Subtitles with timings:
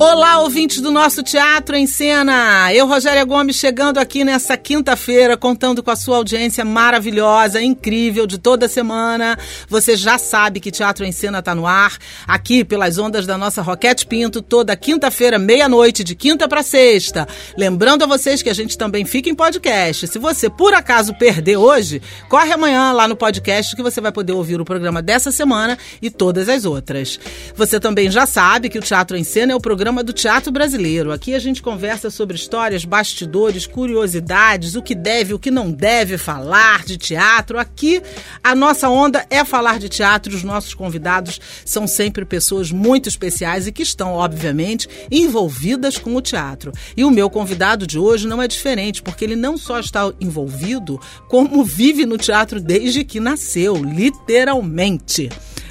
[0.00, 2.72] Olá, ouvintes do nosso Teatro em Cena.
[2.72, 8.38] Eu, Rogéria Gomes, chegando aqui nessa quinta-feira, contando com a sua audiência maravilhosa, incrível de
[8.38, 9.36] toda semana.
[9.68, 13.60] Você já sabe que Teatro em Cena está no ar, aqui pelas ondas da nossa
[13.60, 17.26] Roquete Pinto, toda quinta-feira, meia-noite, de quinta para sexta.
[17.56, 20.06] Lembrando a vocês que a gente também fica em podcast.
[20.06, 24.32] Se você, por acaso, perder hoje, corre amanhã lá no podcast que você vai poder
[24.32, 27.18] ouvir o programa dessa semana e todas as outras.
[27.56, 30.52] Você também já sabe que o Teatro em Cena é o programa programa do Teatro
[30.52, 31.12] Brasileiro.
[31.12, 36.18] Aqui a gente conversa sobre histórias, bastidores, curiosidades, o que deve, o que não deve
[36.18, 37.58] falar de teatro.
[37.58, 38.02] Aqui
[38.44, 40.34] a nossa onda é falar de teatro.
[40.34, 46.20] Os nossos convidados são sempre pessoas muito especiais e que estão, obviamente, envolvidas com o
[46.20, 46.70] teatro.
[46.94, 51.00] E o meu convidado de hoje não é diferente, porque ele não só está envolvido,
[51.28, 55.30] como vive no teatro desde que nasceu, literalmente.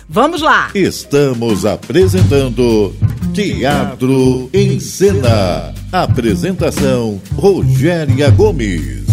[0.09, 0.71] Vamos lá!
[0.73, 2.95] Estamos apresentando
[3.37, 5.71] Teatro em Cena.
[5.91, 9.05] Apresentação: Rogéria Gomes.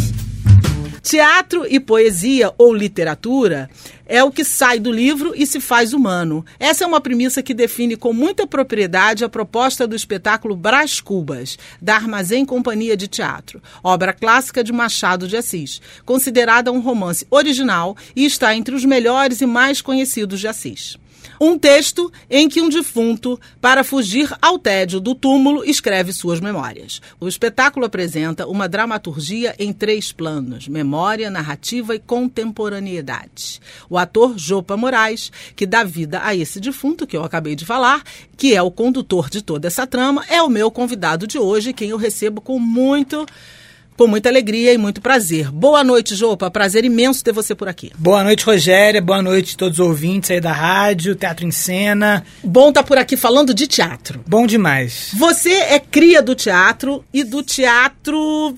[1.02, 3.68] Teatro e poesia ou literatura
[4.06, 6.42] é o que sai do livro e se faz humano.
[6.58, 11.58] Essa é uma premissa que define com muita propriedade a proposta do espetáculo Brás Cubas,
[11.78, 17.94] da Armazém Companhia de Teatro, obra clássica de Machado de Assis, considerada um romance original
[18.16, 20.96] e está entre os melhores e mais conhecidos de Assis.
[21.40, 27.00] Um texto em que um defunto, para fugir ao tédio do túmulo, escreve suas memórias.
[27.18, 33.60] O espetáculo apresenta uma dramaturgia em três planos: memória, narrativa e contemporaneidade.
[33.88, 38.02] O ator Jopa Moraes, que dá vida a esse defunto que eu acabei de falar,
[38.36, 41.90] que é o condutor de toda essa trama, é o meu convidado de hoje, quem
[41.90, 43.26] eu recebo com muito
[43.96, 45.50] com muita alegria e muito prazer.
[45.50, 46.50] Boa noite, Jopa.
[46.50, 47.92] Prazer imenso ter você por aqui.
[47.96, 49.00] Boa noite, Rogéria.
[49.00, 52.24] Boa noite a todos os ouvintes aí da rádio, Teatro em Cena.
[52.42, 54.20] Bom estar tá por aqui falando de teatro.
[54.26, 55.10] Bom demais.
[55.14, 58.56] Você é cria do teatro e do teatro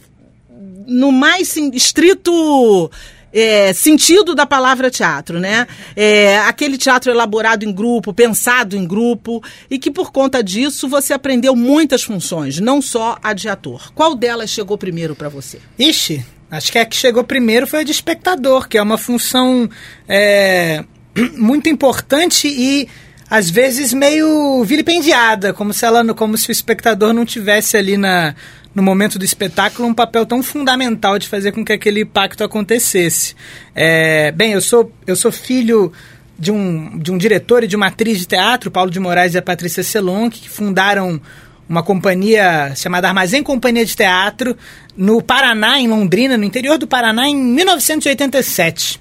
[0.86, 2.90] no mais estrito
[3.36, 5.66] é, sentido da palavra teatro, né?
[5.94, 11.12] É, aquele teatro elaborado em grupo, pensado em grupo, e que por conta disso você
[11.12, 13.92] aprendeu muitas funções, não só a de ator.
[13.94, 15.60] Qual delas chegou primeiro para você?
[15.78, 19.68] Ixi, acho que a que chegou primeiro foi a de espectador, que é uma função
[20.08, 20.82] é,
[21.36, 22.88] muito importante e
[23.28, 28.34] às vezes meio vilipendiada, como se ela, como se o espectador não tivesse ali na
[28.76, 33.34] no momento do espetáculo, um papel tão fundamental de fazer com que aquele pacto acontecesse.
[33.74, 35.90] É, bem, eu sou, eu sou filho
[36.38, 39.38] de um, de um diretor e de uma atriz de teatro, Paulo de Moraes e
[39.38, 41.18] a Patrícia Selon, que fundaram
[41.66, 44.54] uma companhia chamada Armazém Companhia de Teatro
[44.94, 49.00] no Paraná, em Londrina, no interior do Paraná, em 1987.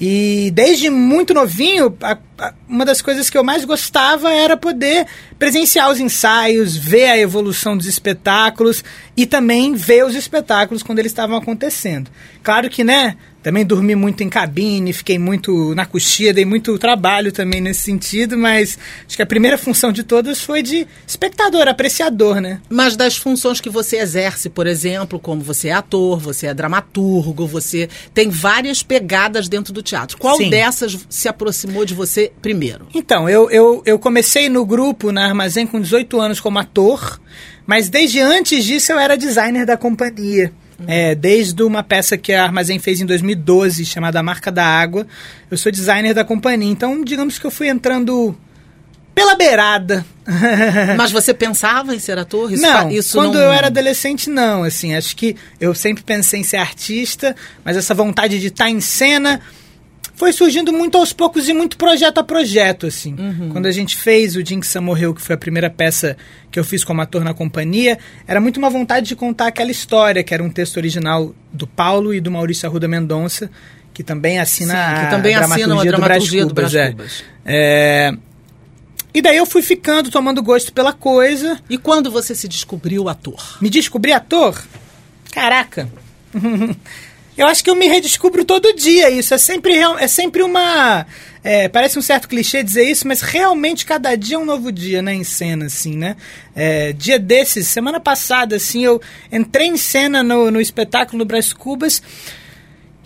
[0.00, 1.96] E desde muito novinho,
[2.68, 5.06] uma das coisas que eu mais gostava era poder
[5.38, 8.82] presenciar os ensaios, ver a evolução dos espetáculos
[9.16, 12.10] e também ver os espetáculos quando eles estavam acontecendo.
[12.42, 17.30] Claro que, né, também dormi muito em cabine, fiquei muito na coxia, dei muito trabalho
[17.30, 22.40] também nesse sentido, mas acho que a primeira função de todas foi de espectador, apreciador,
[22.40, 22.62] né?
[22.70, 27.46] Mas das funções que você exerce, por exemplo, como você é ator, você é dramaturgo,
[27.46, 30.16] você tem várias pegadas dentro do teatro.
[30.16, 30.48] Qual Sim.
[30.48, 32.86] dessas se aproximou de você primeiro?
[32.94, 37.20] Então, eu, eu, eu comecei no grupo, na Armazém, com 18 anos como ator,
[37.66, 40.52] mas desde antes disso eu era designer da companhia.
[40.86, 45.06] É, desde uma peça que a Armazém fez em 2012, chamada A Marca da Água.
[45.50, 48.36] Eu sou designer da companhia, então digamos que eu fui entrando
[49.14, 50.04] pela beirada.
[50.96, 52.52] Mas você pensava em ser ator?
[52.52, 53.42] Isso não, isso quando não...
[53.42, 54.64] eu era adolescente, não.
[54.64, 58.80] Assim, acho que eu sempre pensei em ser artista, mas essa vontade de estar em
[58.80, 59.40] cena
[60.14, 63.14] foi surgindo muito aos poucos e muito projeto a projeto, assim.
[63.18, 63.50] Uhum.
[63.50, 66.16] Quando a gente fez o Jinx Morreu, que foi a primeira peça
[66.50, 70.22] que eu fiz como ator na companhia, era muito uma vontade de contar aquela história,
[70.22, 73.50] que era um texto original do Paulo e do Maurício Arruda Mendonça,
[73.92, 76.88] que também assina Sim, que também a dramaturgia, a dramaturgia do Brás Cubas.
[76.90, 78.12] Do Brás é.
[78.12, 78.34] é...
[79.12, 81.60] E daí eu fui ficando, tomando gosto pela coisa.
[81.70, 83.58] E quando você se descobriu ator?
[83.60, 84.60] Me descobri ator?
[85.32, 85.88] Caraca!
[87.36, 89.34] Eu acho que eu me redescubro todo dia isso.
[89.34, 91.06] É sempre, é sempre uma.
[91.42, 95.02] É, parece um certo clichê dizer isso, mas realmente cada dia é um novo dia,
[95.02, 95.14] né?
[95.14, 96.16] Em cena, assim, né?
[96.54, 99.00] É, dia desses, semana passada, assim, eu
[99.30, 102.00] entrei em cena no, no espetáculo no Brás Cubas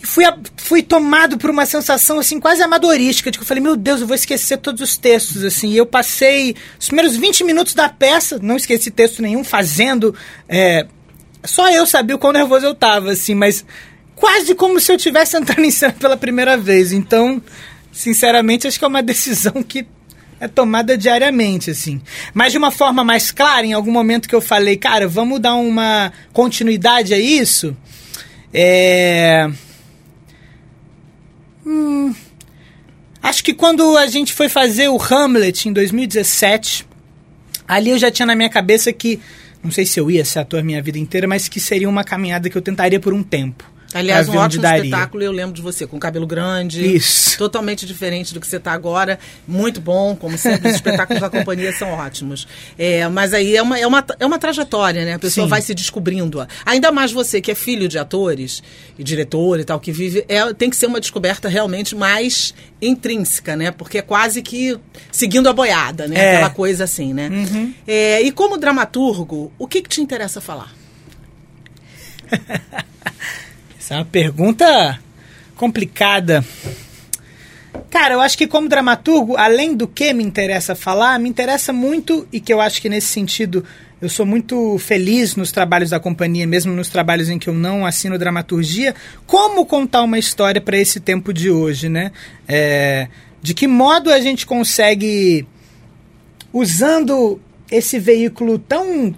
[0.02, 0.24] fui,
[0.56, 4.06] fui tomado por uma sensação assim quase amadorística, de que eu falei, meu Deus, eu
[4.06, 5.70] vou esquecer todos os textos, assim.
[5.70, 10.14] E eu passei os primeiros 20 minutos da peça, não esqueci texto nenhum, fazendo.
[10.48, 10.86] É,
[11.44, 13.64] só eu sabia o quão nervoso eu tava, assim, mas
[14.18, 16.92] quase como se eu tivesse entrando em cena pela primeira vez.
[16.92, 17.42] Então,
[17.92, 19.86] sinceramente, acho que é uma decisão que
[20.40, 22.00] é tomada diariamente, assim.
[22.32, 25.54] Mas de uma forma mais clara, em algum momento que eu falei, cara, vamos dar
[25.54, 27.76] uma continuidade a isso.
[28.52, 29.50] É
[31.70, 32.14] Hum,
[33.22, 36.88] acho que quando a gente foi fazer o Hamlet em 2017,
[37.68, 39.20] ali eu já tinha na minha cabeça que,
[39.62, 42.48] não sei se eu ia ser ator minha vida inteira, mas que seria uma caminhada
[42.48, 43.70] que eu tentaria por um tempo.
[43.94, 46.96] Aliás, um ótimo espetáculo, eu lembro de você, com cabelo grande.
[46.96, 47.38] Isso.
[47.38, 49.18] Totalmente diferente do que você está agora.
[49.46, 52.46] Muito bom, como sempre, os espetáculos da companhia são ótimos.
[52.78, 55.14] É, mas aí é uma, é, uma, é uma trajetória, né?
[55.14, 55.50] A pessoa Sim.
[55.50, 56.46] vai se descobrindo.
[56.66, 58.62] Ainda mais você, que é filho de atores
[58.98, 60.22] e diretor e tal, que vive.
[60.28, 63.70] É, tem que ser uma descoberta realmente mais intrínseca, né?
[63.70, 64.78] Porque é quase que
[65.10, 66.16] seguindo a boiada, né?
[66.18, 66.36] É.
[66.36, 67.28] Aquela coisa assim, né?
[67.28, 67.72] Uhum.
[67.86, 70.74] É, e como dramaturgo, o que, que te interessa falar?
[73.88, 75.00] Essa é uma pergunta
[75.56, 76.44] complicada.
[77.88, 82.28] Cara, eu acho que como dramaturgo, além do que me interessa falar, me interessa muito,
[82.30, 83.64] e que eu acho que nesse sentido
[83.98, 87.86] eu sou muito feliz nos trabalhos da companhia, mesmo nos trabalhos em que eu não
[87.86, 88.94] assino dramaturgia,
[89.26, 92.12] como contar uma história para esse tempo de hoje, né?
[92.46, 93.08] É,
[93.40, 95.46] de que modo a gente consegue,
[96.52, 99.14] usando esse veículo tão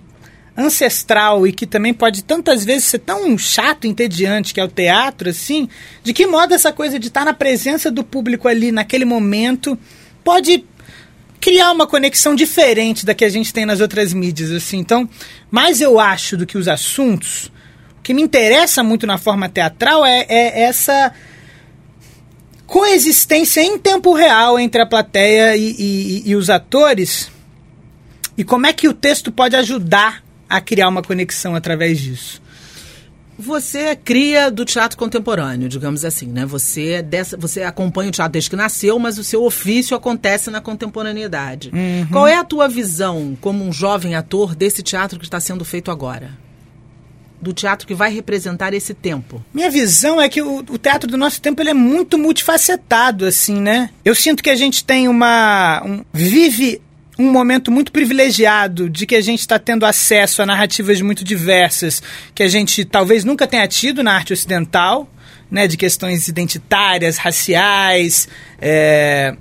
[0.57, 5.31] ancestral e que também pode tantas vezes ser tão chato, entediante, que é o teatro,
[5.31, 5.69] assim,
[6.03, 9.79] de que modo essa coisa de estar na presença do público ali naquele momento
[10.23, 10.65] pode
[11.41, 14.79] criar uma conexão diferente da que a gente tem nas outras mídias, assim.
[14.79, 15.09] Então,
[15.51, 17.47] mais eu acho do que os assuntos,
[17.99, 21.13] o que me interessa muito na forma teatral é, é essa
[22.67, 27.31] coexistência em tempo real entre a plateia e, e, e os atores
[28.41, 32.43] e como é que o texto pode ajudar a criar uma conexão através disso.
[33.39, 36.45] Você é cria do teatro contemporâneo, digamos assim, né?
[36.45, 40.51] Você, é dessa, você acompanha o teatro desde que nasceu, mas o seu ofício acontece
[40.51, 41.71] na contemporaneidade.
[41.73, 42.07] Uhum.
[42.13, 45.91] Qual é a tua visão, como um jovem ator, desse teatro que está sendo feito
[45.91, 46.39] agora?
[47.41, 49.43] do teatro que vai representar esse tempo?
[49.53, 53.59] Minha visão é que o, o, teatro do nosso tempo ele é muito multifacetado, assim,
[53.59, 53.89] né?
[54.05, 55.83] Eu sinto que a gente tem uma.
[55.85, 56.83] Um, vive
[57.21, 62.03] um momento muito privilegiado de que a gente está tendo acesso a narrativas muito diversas
[62.35, 65.07] que a gente talvez nunca tenha tido na arte ocidental,
[65.51, 68.27] né, de questões identitárias, raciais,
[68.59, 69.37] é,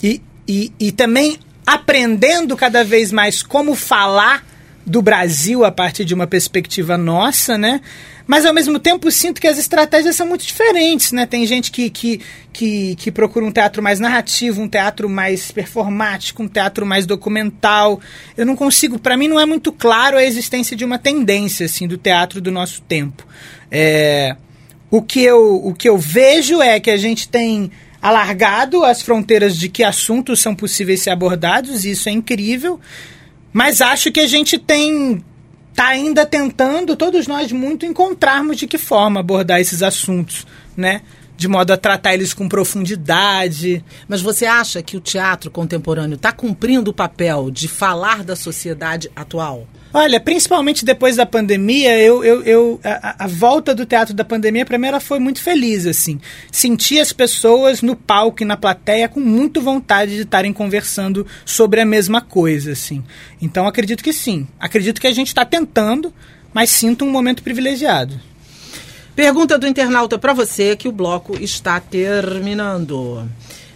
[0.00, 4.46] e, e, e também aprendendo cada vez mais como falar
[4.86, 7.80] do Brasil a partir de uma perspectiva nossa, né?
[8.28, 11.24] Mas ao mesmo tempo sinto que as estratégias são muito diferentes, né?
[11.24, 12.20] Tem gente que, que,
[12.52, 17.98] que, que procura um teatro mais narrativo, um teatro mais performático, um teatro mais documental.
[18.36, 21.88] Eu não consigo, para mim não é muito claro a existência de uma tendência assim
[21.88, 23.26] do teatro do nosso tempo.
[23.70, 24.36] É,
[24.90, 29.56] o que eu o que eu vejo é que a gente tem alargado as fronteiras
[29.56, 32.78] de que assuntos são possíveis ser abordados, e isso é incrível.
[33.54, 35.24] Mas acho que a gente tem
[35.78, 40.44] está ainda tentando, todos nós muito, encontrarmos de que forma abordar esses assuntos,
[40.76, 41.02] né?
[41.36, 43.84] De modo a tratar eles com profundidade.
[44.08, 49.08] Mas você acha que o teatro contemporâneo está cumprindo o papel de falar da sociedade
[49.14, 49.68] atual?
[49.92, 54.66] Olha, principalmente depois da pandemia, eu, eu, eu a, a, volta do teatro da pandemia,
[54.66, 56.20] para mim, ela foi muito feliz, assim.
[56.52, 61.80] Senti as pessoas no palco e na plateia com muito vontade de estarem conversando sobre
[61.80, 63.02] a mesma coisa, assim.
[63.40, 64.46] Então, acredito que sim.
[64.60, 66.12] Acredito que a gente está tentando,
[66.52, 68.20] mas sinto um momento privilegiado.
[69.16, 73.26] Pergunta do internauta para você que o bloco está terminando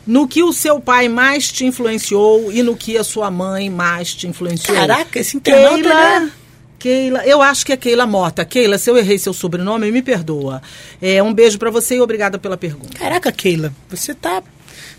[0.06, 4.14] no que o seu pai mais te influenciou e no que a sua mãe mais
[4.14, 4.76] te influenciou.
[4.76, 5.82] Caraca, esse internauta...
[5.82, 6.32] Keila, né?
[6.78, 8.44] Keila, eu acho que é Keila Mota.
[8.44, 10.60] Keila, se eu errei seu sobrenome, me perdoa.
[11.00, 12.98] É, um beijo para você e obrigada pela pergunta.
[12.98, 14.42] Caraca, Keila, você tá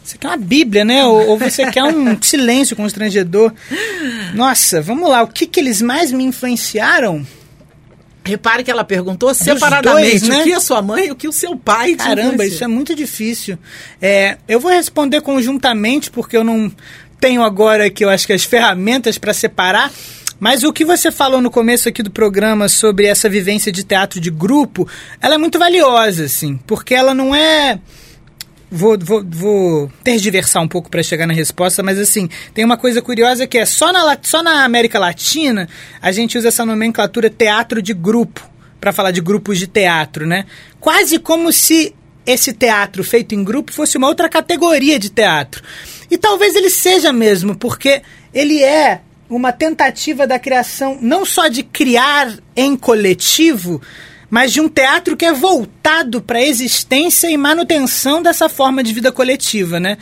[0.03, 1.05] você quer uma bíblia, né?
[1.05, 3.53] Ou, ou, você quer um silêncio constrangedor.
[4.33, 5.24] Nossa, vamos lá.
[5.24, 7.25] O que, que eles mais me influenciaram?
[8.25, 10.42] Repare que ela perguntou separadamente dois, né?
[10.42, 12.96] o que a sua mãe e o que o seu pai Caramba, isso é muito
[12.96, 13.58] difícil.
[14.01, 16.72] É, eu vou responder conjuntamente, porque eu não
[17.20, 19.92] tenho agora que eu acho que as ferramentas para separar.
[20.39, 24.20] Mas o que você falou no começo aqui do programa sobre essa vivência de teatro
[24.20, 24.88] de grupo,
[25.22, 27.80] ela é muito valiosa, assim, porque ela não é
[28.74, 33.01] vou, vou, vou tergiversar um pouco para chegar na resposta, mas assim, tem uma coisa
[33.01, 35.70] curiosa que é só na, só na América Latina
[36.01, 38.50] a gente usa essa nomenclatura teatro de grupo
[38.82, 40.46] para falar de grupos de teatro, né?
[40.80, 45.63] Quase como se esse teatro feito em grupo fosse uma outra categoria de teatro.
[46.10, 48.01] E talvez ele seja mesmo, porque
[48.34, 53.82] ele é uma tentativa da criação não só de criar em coletivo,
[54.34, 58.92] mas de um teatro que é voltado para a existência e manutenção dessa forma de
[58.92, 59.96] vida coletiva, né?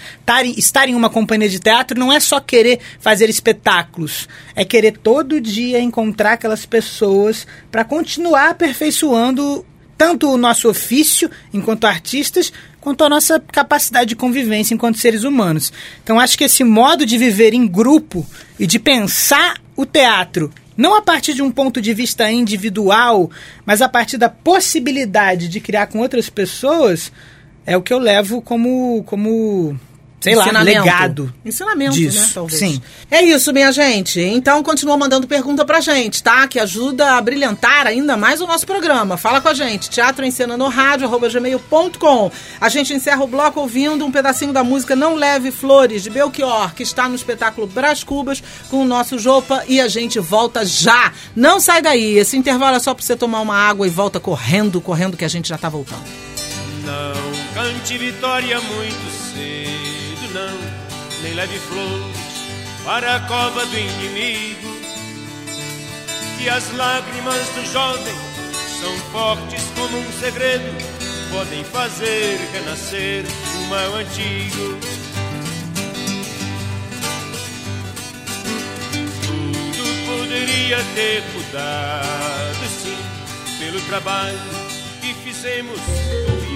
[0.55, 5.41] Estar em uma companhia de teatro não é só querer fazer espetáculos, é querer todo
[5.41, 9.65] dia encontrar aquelas pessoas para continuar aperfeiçoando
[9.97, 15.73] tanto o nosso ofício enquanto artistas, quanto a nossa capacidade de convivência enquanto seres humanos.
[16.05, 18.25] Então acho que esse modo de viver em grupo
[18.57, 20.49] e de pensar o teatro
[20.81, 23.29] não a partir de um ponto de vista individual,
[23.63, 27.11] mas a partir da possibilidade de criar com outras pessoas,
[27.67, 29.79] é o que eu levo como, como
[30.21, 31.33] sei lá, legado.
[31.43, 32.21] Ensinamento, disso.
[32.21, 32.59] né, talvez.
[32.59, 32.81] Sim.
[33.09, 34.19] É isso, minha gente.
[34.19, 36.47] Então, continua mandando pergunta pra gente, tá?
[36.47, 39.17] Que ajuda a brilhantar ainda mais o nosso programa.
[39.17, 39.89] Fala com a gente.
[39.89, 42.31] Teatro em Cena no rádio, arroba gmail.com.
[42.59, 46.73] A gente encerra o bloco ouvindo um pedacinho da música Não Leve Flores, de Belchior,
[46.75, 51.11] que está no espetáculo Brás Cubas, com o nosso Jopa, e a gente volta já.
[51.35, 52.17] Não sai daí.
[52.17, 55.29] Esse intervalo é só pra você tomar uma água e volta correndo, correndo, que a
[55.29, 56.03] gente já tá voltando.
[56.85, 59.80] Não cante vitória muito cedo,
[60.33, 60.57] não,
[61.21, 62.17] nem leve flores
[62.83, 64.71] para a cova do inimigo.
[66.37, 68.15] Que as lágrimas do jovem
[68.79, 70.65] são fortes como um segredo,
[71.31, 73.25] podem fazer renascer
[73.59, 74.77] o mal antigo.
[79.21, 82.97] Tudo poderia ter mudado, sim,
[83.59, 84.39] pelo trabalho
[84.99, 85.79] que fizemos.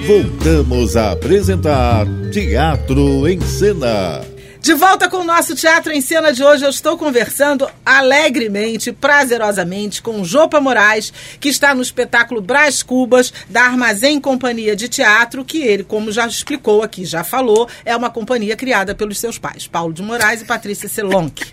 [0.05, 4.21] Voltamos a apresentar Teatro em Cena.
[4.61, 10.03] De volta com o nosso Teatro em Cena de hoje, eu estou conversando alegremente, prazerosamente
[10.03, 15.63] com Jopa Moraes, que está no espetáculo Brás Cubas, da Armazém Companhia de Teatro, que
[15.63, 19.91] ele, como já explicou aqui, já falou, é uma companhia criada pelos seus pais, Paulo
[19.91, 21.43] de Moraes e Patrícia Selonck.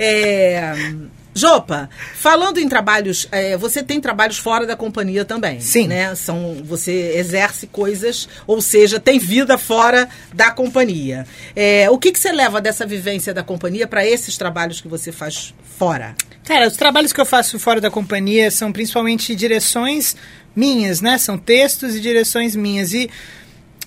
[0.00, 0.74] É...
[1.34, 5.60] Jopa, falando em trabalhos, é, você tem trabalhos fora da companhia também.
[5.60, 5.88] Sim.
[5.88, 6.14] Né?
[6.14, 11.26] São, você exerce coisas, ou seja, tem vida fora da companhia.
[11.56, 15.10] É, o que, que você leva dessa vivência da companhia para esses trabalhos que você
[15.10, 16.14] faz fora?
[16.44, 20.14] Cara, os trabalhos que eu faço fora da companhia são principalmente direções
[20.54, 21.18] minhas, né?
[21.18, 22.92] São textos e direções minhas.
[22.92, 23.10] E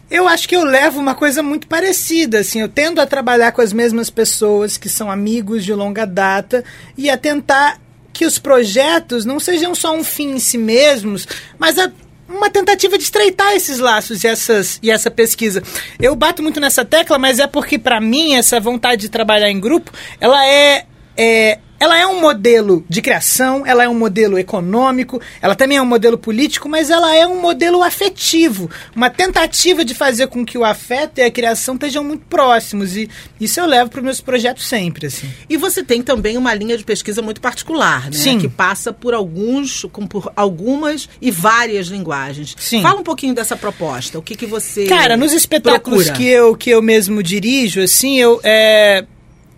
[0.09, 3.61] eu acho que eu levo uma coisa muito parecida, assim, eu tendo a trabalhar com
[3.61, 6.63] as mesmas pessoas que são amigos de longa data
[6.97, 7.79] e a tentar
[8.13, 11.27] que os projetos não sejam só um fim em si mesmos,
[11.59, 11.91] mas a
[12.29, 15.63] uma tentativa de estreitar esses laços e, essas, e essa pesquisa.
[15.99, 19.59] Eu bato muito nessa tecla, mas é porque, para mim, essa vontade de trabalhar em
[19.59, 20.85] grupo, ela é,
[21.15, 25.81] é ela é um modelo de criação, ela é um modelo econômico, ela também é
[25.81, 30.57] um modelo político, mas ela é um modelo afetivo, uma tentativa de fazer com que
[30.57, 34.21] o afeto e a criação estejam muito próximos e isso eu levo para os meus
[34.21, 35.29] projetos sempre, assim.
[35.49, 38.11] E você tem também uma linha de pesquisa muito particular, né?
[38.11, 38.39] Sim.
[38.39, 42.55] Que passa por alguns, por algumas e várias linguagens.
[42.57, 42.81] Sim.
[42.81, 44.17] Fala um pouquinho dessa proposta.
[44.17, 46.17] O que, que você Cara, nos espetáculos procura?
[46.17, 49.05] que eu, que eu mesmo dirijo, assim, eu é,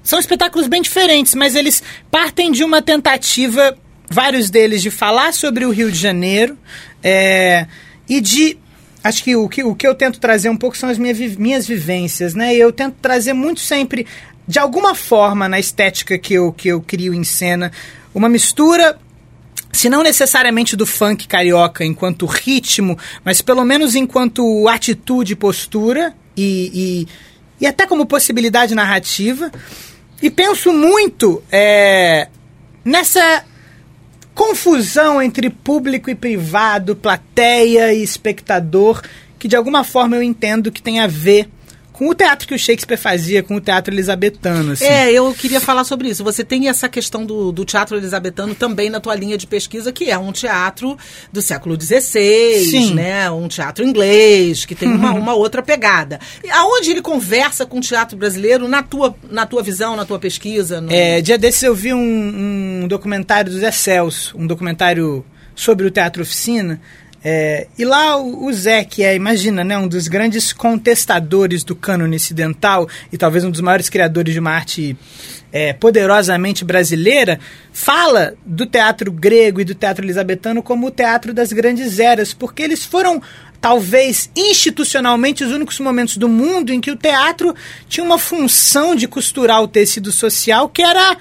[0.03, 3.77] são espetáculos bem diferentes, mas eles partem de uma tentativa,
[4.10, 6.58] vários deles, de falar sobre o Rio de Janeiro
[7.03, 7.68] é,
[8.08, 8.58] e de.
[9.03, 11.65] Acho que o, que o que eu tento trazer um pouco são as minha, minhas
[11.65, 12.53] vivências, né?
[12.53, 14.06] Eu tento trazer muito sempre,
[14.46, 17.72] de alguma forma, na estética que eu, que eu crio em cena,
[18.13, 19.00] uma mistura
[19.72, 26.72] se não necessariamente do funk carioca enquanto ritmo, mas pelo menos enquanto atitude postura e,
[26.74, 27.08] e,
[27.60, 29.51] e até como possibilidade narrativa.
[30.22, 32.28] E penso muito é,
[32.84, 33.46] nessa
[34.34, 39.01] confusão entre público e privado, plateia e espectador,
[39.38, 41.50] que de alguma forma eu entendo que tem a ver
[42.00, 44.72] com o teatro que o Shakespeare fazia, com o teatro elisabetano.
[44.72, 44.86] Assim.
[44.86, 46.24] É, eu queria falar sobre isso.
[46.24, 50.10] Você tem essa questão do, do teatro elisabetano também na tua linha de pesquisa, que
[50.10, 50.98] é um teatro
[51.29, 52.94] do século XVI, Sim.
[52.94, 53.29] né?
[53.29, 56.22] Um teatro inglês, que tem uma, uma outra pegada.
[56.41, 60.20] E aonde ele conversa com o teatro brasileiro, na tua, na tua visão, na tua
[60.20, 60.79] pesquisa?
[60.79, 65.86] no- É, dia desses eu vi um, um documentário do Zé Celso, um documentário sobre
[65.86, 66.79] o teatro oficina.
[67.24, 71.76] É, e lá o, o Zé, que é, imagina, né, um dos grandes contestadores do
[71.76, 74.98] cânone ocidental e talvez um dos maiores criadores de uma arte
[75.52, 77.40] é, poderosamente brasileira,
[77.74, 82.64] fala do teatro grego e do teatro elisabetano como o teatro das grandes eras, porque
[82.64, 83.22] eles foram
[83.60, 87.54] talvez institucionalmente os únicos momentos do mundo em que o teatro
[87.90, 91.18] tinha uma função de costurar o tecido social que era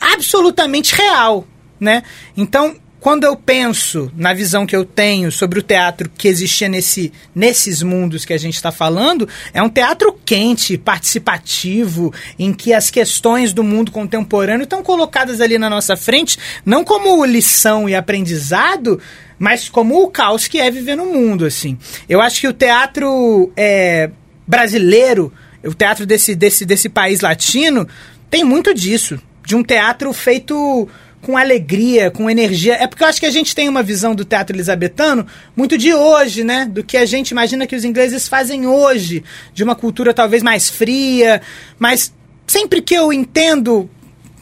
[0.00, 1.46] absolutamente real,
[1.78, 2.02] né?
[2.36, 7.12] Então, quando eu penso na visão que eu tenho sobre o teatro que existia nesse,
[7.34, 12.90] nesses mundos que a gente está falando, é um teatro quente, participativo, em que as
[12.90, 19.00] questões do mundo contemporâneo estão colocadas ali na nossa frente, não como lição e aprendizado,
[19.38, 21.78] mas como o caos que é viver no mundo, assim.
[22.08, 24.10] Eu acho que o teatro é,
[24.46, 27.86] brasileiro, o teatro desse, desse, desse país latino,
[28.30, 29.20] tem muito disso.
[29.44, 30.88] De um teatro feito
[31.26, 32.74] com alegria, com energia.
[32.74, 35.92] É porque eu acho que a gente tem uma visão do teatro elisabetano muito de
[35.92, 36.66] hoje, né?
[36.70, 39.24] Do que a gente imagina que os ingleses fazem hoje.
[39.52, 41.42] De uma cultura talvez mais fria.
[41.80, 42.14] Mas
[42.46, 43.90] sempre que eu entendo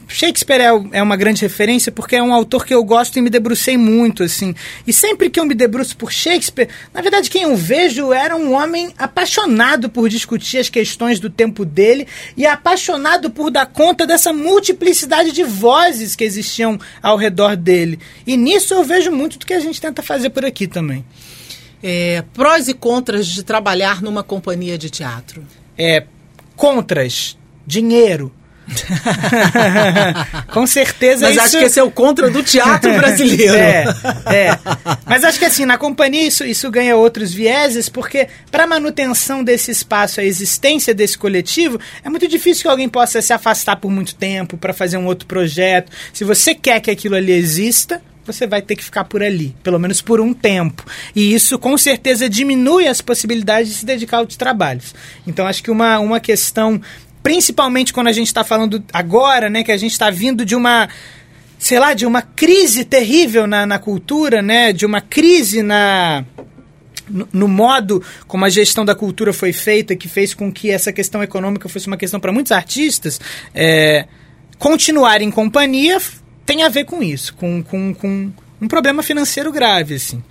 [0.08, 3.30] Shakespeare é, é, uma grande referência porque é um autor que eu gosto e me
[3.30, 4.54] debrucei muito, assim.
[4.86, 8.52] E sempre que eu me debruço por Shakespeare, na verdade quem eu vejo era um
[8.52, 12.06] homem apaixonado por discutir as questões do tempo dele
[12.36, 17.98] e apaixonado por dar conta dessa multiplicidade de vozes que existiam ao redor dele.
[18.26, 21.04] E nisso eu vejo muito do que a gente tenta fazer por aqui também.
[21.82, 25.44] É, prós e contras de trabalhar numa companhia de teatro?
[25.76, 26.06] É,
[26.56, 28.32] contras, dinheiro
[30.52, 31.44] Com certeza Mas isso...
[31.44, 33.54] acho que esse é o contra do teatro brasileiro.
[33.54, 33.84] é,
[34.26, 34.58] é.
[35.06, 39.70] Mas acho que assim, na companhia isso, isso ganha outros vieses, porque para manutenção desse
[39.70, 44.14] espaço, a existência desse coletivo, é muito difícil que alguém possa se afastar por muito
[44.14, 45.90] tempo para fazer um outro projeto.
[46.12, 49.78] Se você quer que aquilo ali exista, você vai ter que ficar por ali, pelo
[49.78, 50.84] menos por um tempo.
[51.14, 54.94] E isso com certeza diminui as possibilidades de se dedicar a outros trabalhos.
[55.26, 56.80] Então acho que uma, uma questão
[57.24, 60.88] principalmente quando a gente está falando agora, né, que a gente está vindo de uma
[61.58, 66.22] sei lá, de uma crise terrível na, na cultura, né, de uma crise na
[67.08, 70.92] no, no, modo como a gestão da cultura foi feita, que fez com que essa
[70.92, 73.18] questão econômica fosse uma questão para muitos artistas,
[73.54, 74.06] é,
[74.58, 75.98] continuar em companhia
[76.44, 80.22] tem a ver com isso, com, com, com um problema financeiro grave, assim.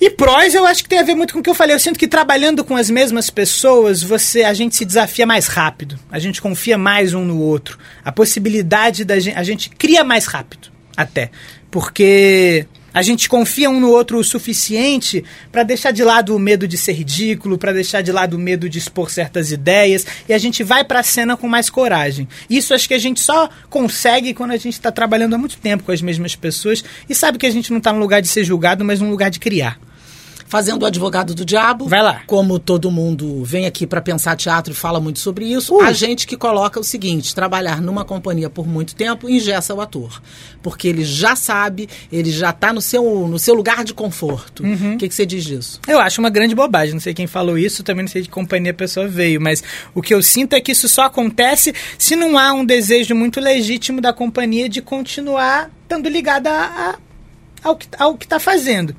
[0.00, 1.74] E prós eu acho que tem a ver muito com o que eu falei.
[1.74, 5.98] Eu sinto que trabalhando com as mesmas pessoas, você a gente se desafia mais rápido.
[6.10, 7.78] A gente confia mais um no outro.
[8.02, 9.36] A possibilidade da gente.
[9.36, 11.30] A gente cria mais rápido, até.
[11.70, 16.66] Porque a gente confia um no outro o suficiente para deixar de lado o medo
[16.66, 20.38] de ser ridículo, para deixar de lado o medo de expor certas ideias, e a
[20.38, 22.26] gente vai para a cena com mais coragem.
[22.48, 25.84] Isso acho que a gente só consegue quando a gente está trabalhando há muito tempo
[25.84, 28.42] com as mesmas pessoas e sabe que a gente não está no lugar de ser
[28.42, 29.78] julgado, mas num lugar de criar
[30.50, 31.86] fazendo o advogado do diabo.
[31.86, 32.22] Vai lá.
[32.26, 35.82] Como todo mundo vem aqui para pensar teatro e fala muito sobre isso, uh.
[35.82, 40.20] a gente que coloca o seguinte: trabalhar numa companhia por muito tempo ingessa o ator.
[40.60, 44.64] Porque ele já sabe, ele já está no seu, no seu lugar de conforto.
[44.64, 44.70] Uhum.
[44.70, 44.98] O uhum.
[44.98, 45.80] que, que você diz disso?
[45.86, 46.94] Eu acho uma grande bobagem.
[46.94, 49.40] Não sei quem falou isso, também não sei de companhia a pessoa veio.
[49.40, 49.62] Mas
[49.94, 53.38] o que eu sinto é que isso só acontece se não há um desejo muito
[53.38, 56.98] legítimo da companhia de continuar estando ligada a, a
[57.98, 58.96] ao que está fazendo.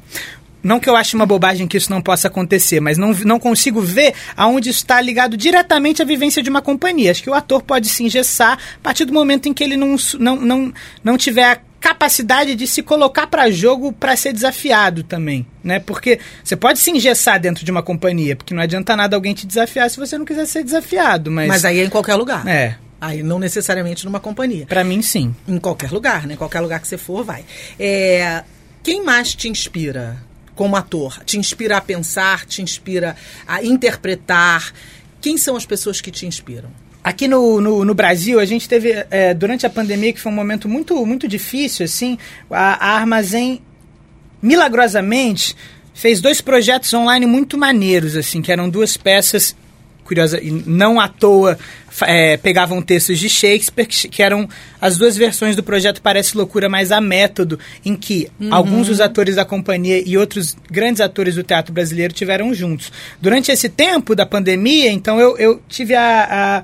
[0.63, 3.81] Não que eu ache uma bobagem que isso não possa acontecer, mas não, não consigo
[3.81, 7.11] ver aonde está ligado diretamente à vivência de uma companhia.
[7.11, 9.95] Acho que o ator pode se engessar a partir do momento em que ele não,
[10.19, 15.47] não, não, não tiver a capacidade de se colocar para jogo para ser desafiado também,
[15.63, 15.79] né?
[15.79, 19.47] Porque você pode se engessar dentro de uma companhia, porque não adianta nada alguém te
[19.47, 22.47] desafiar se você não quiser ser desafiado, mas Mas aí é em qualquer lugar.
[22.47, 22.75] É.
[23.01, 24.67] Aí não necessariamente numa companhia.
[24.67, 25.35] Para mim sim.
[25.47, 26.35] Em qualquer lugar, né?
[26.35, 27.43] Qualquer lugar que você for, vai.
[27.79, 28.43] É...
[28.83, 30.17] Quem mais te inspira
[30.61, 31.23] como ator?
[31.25, 33.15] Te inspira a pensar, te inspira
[33.47, 34.71] a interpretar?
[35.19, 36.69] Quem são as pessoas que te inspiram?
[37.03, 40.35] Aqui no, no, no, Brasil, a gente teve, é, durante a pandemia, que foi um
[40.35, 42.15] momento muito, muito difícil, assim,
[42.51, 43.59] a, a Armazém,
[44.39, 45.55] milagrosamente,
[45.95, 49.55] fez dois projetos online muito maneiros, assim, que eram duas peças
[50.11, 51.57] curiosa, e não à toa
[52.01, 54.47] é, pegavam textos de Shakespeare, que, que, eram
[54.81, 58.53] as duas versões do projeto Parece Loucura, mas a método, em que uhum.
[58.53, 62.91] alguns dos atores da companhia e outros grandes atores do teatro brasileiro tiveram juntos.
[63.21, 66.27] Durante esse tempo da pandemia, então eu, eu tive a,
[66.59, 66.63] a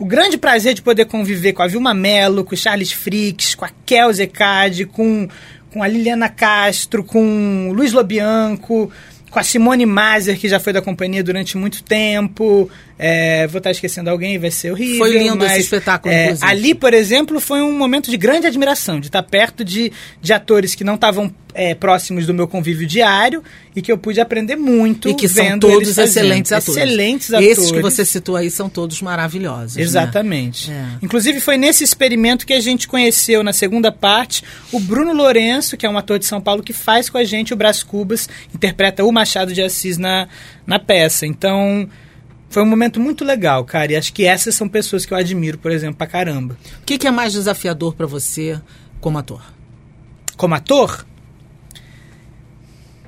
[0.00, 3.66] o grande prazer de poder conviver com a Vilma Mello, com o Charles Fricks, com
[3.66, 5.28] a Kel Zecade, com,
[5.70, 8.90] com a Liliana Castro, com o Luiz Lobianco,
[9.32, 12.70] com a Simone Mazer, que já foi da companhia durante muito tempo.
[13.04, 14.98] É, vou estar esquecendo alguém, vai ser horrível.
[14.98, 16.14] Foi lindo mas, esse espetáculo.
[16.14, 20.32] É, ali, por exemplo, foi um momento de grande admiração, de estar perto de, de
[20.32, 23.42] atores que não estavam é, próximos do meu convívio diário
[23.74, 26.80] e que eu pude aprender muito e que são todos excelentes atores.
[26.80, 27.58] Excelentes atores.
[27.58, 29.74] Esses que você citou aí são todos maravilhosos.
[29.74, 29.82] Né?
[29.82, 30.70] Exatamente.
[30.70, 30.98] Né?
[31.00, 31.04] É.
[31.04, 35.84] Inclusive foi nesse experimento que a gente conheceu na segunda parte o Bruno Lourenço, que
[35.84, 39.02] é um ator de São Paulo que faz com a gente o Brás Cubas, interpreta
[39.02, 40.28] o Machado de Assis na,
[40.64, 41.26] na peça.
[41.26, 41.88] Então
[42.52, 43.92] foi um momento muito legal, cara.
[43.92, 46.56] E acho que essas são pessoas que eu admiro, por exemplo, pra caramba.
[46.80, 48.60] O que, que é mais desafiador para você
[49.00, 49.42] como ator?
[50.42, 51.06] como ator,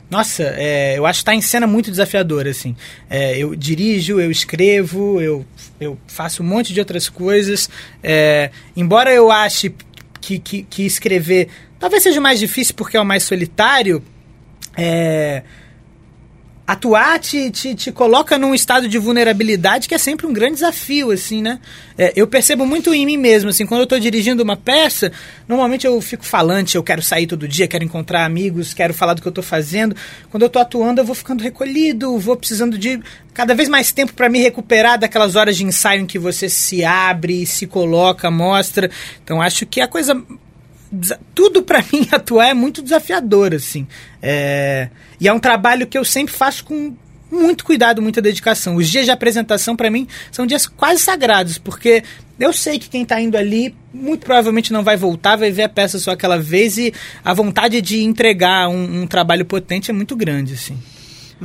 [0.08, 2.76] nossa, é, eu acho que está em cena muito desafiadora, assim.
[3.10, 5.44] É, eu dirijo, eu escrevo, eu,
[5.80, 7.68] eu faço um monte de outras coisas.
[8.00, 9.74] É, embora eu ache
[10.20, 11.48] que, que, que, escrever
[11.80, 14.00] talvez seja mais difícil porque é o mais solitário,
[14.76, 15.42] é,
[16.66, 21.10] atuar te, te, te, coloca num estado de vulnerabilidade que é sempre um grande desafio,
[21.10, 21.60] assim, né?
[21.96, 25.12] É, eu percebo muito em mim mesmo, assim, quando eu estou dirigindo uma peça,
[25.46, 29.20] normalmente eu fico falante, eu quero sair todo dia, quero encontrar amigos, quero falar do
[29.20, 29.94] que eu estou fazendo.
[30.30, 32.98] Quando eu estou atuando, eu vou ficando recolhido, vou precisando de
[33.34, 36.82] cada vez mais tempo para me recuperar daquelas horas de ensaio em que você se
[36.82, 38.90] abre, se coloca, mostra.
[39.22, 40.14] Então acho que a coisa
[41.34, 43.86] tudo para mim atuar é muito desafiador, assim.
[44.22, 44.88] É,
[45.20, 46.94] e é um trabalho que eu sempre faço com
[47.30, 48.76] muito cuidado, muita dedicação.
[48.76, 52.04] Os dias de apresentação, para mim, são dias quase sagrados, porque
[52.38, 55.68] eu sei que quem está indo ali muito provavelmente não vai voltar, vai ver a
[55.68, 56.92] peça só aquela vez e
[57.24, 60.78] a vontade de entregar um, um trabalho potente é muito grande, assim.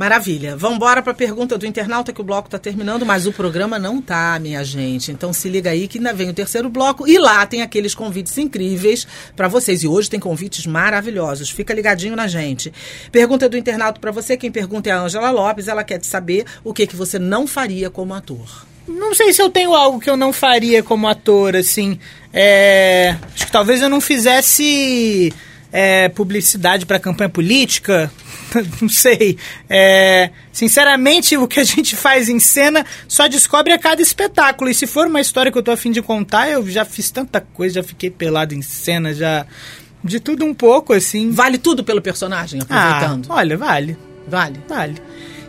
[0.00, 0.56] Maravilha.
[0.56, 3.78] Vamos embora para a pergunta do internauta que o bloco está terminando, mas o programa
[3.78, 5.12] não tá, minha gente.
[5.12, 8.38] Então se liga aí que ainda vem o terceiro bloco e lá tem aqueles convites
[8.38, 9.82] incríveis para vocês.
[9.82, 11.50] E hoje tem convites maravilhosos.
[11.50, 12.72] Fica ligadinho na gente.
[13.12, 14.38] Pergunta do internauta para você.
[14.38, 15.68] Quem pergunta é a Angela Lopes.
[15.68, 18.64] Ela quer saber o que que você não faria como ator.
[18.88, 21.98] Não sei se eu tenho algo que eu não faria como ator, assim.
[22.32, 23.16] É...
[23.34, 25.30] Acho que talvez eu não fizesse
[25.72, 28.10] é, publicidade para campanha política,
[28.80, 29.38] não sei.
[29.68, 34.70] É, sinceramente, o que a gente faz em cena só descobre a cada espetáculo.
[34.70, 37.40] E se for uma história que eu tô afim de contar, eu já fiz tanta
[37.40, 39.46] coisa, já fiquei pelado em cena, já.
[40.02, 41.30] De tudo um pouco, assim.
[41.30, 43.26] Vale tudo pelo personagem, aproveitando?
[43.28, 43.96] Ah, olha, vale.
[44.26, 44.60] Vale?
[44.66, 44.94] Vale.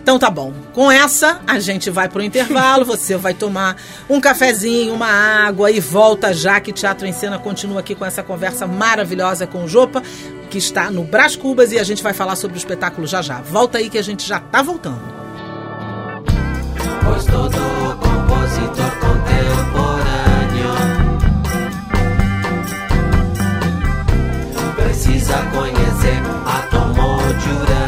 [0.02, 0.52] Então tá bom.
[0.74, 3.78] Com essa, a gente vai pro intervalo, você vai tomar
[4.10, 8.24] um cafezinho, uma água e volta já que Teatro em Cena continua aqui com essa
[8.24, 10.02] conversa maravilhosa com o Jopa,
[10.50, 13.42] que está no Brás Cubas e a gente vai falar sobre o espetáculo já já.
[13.42, 15.22] Volta aí que a gente já tá voltando.
[17.04, 17.58] Pois todo
[18.00, 20.72] compositor contemporâneo
[24.76, 26.22] precisa conhecer
[27.42, 27.81] de urânio.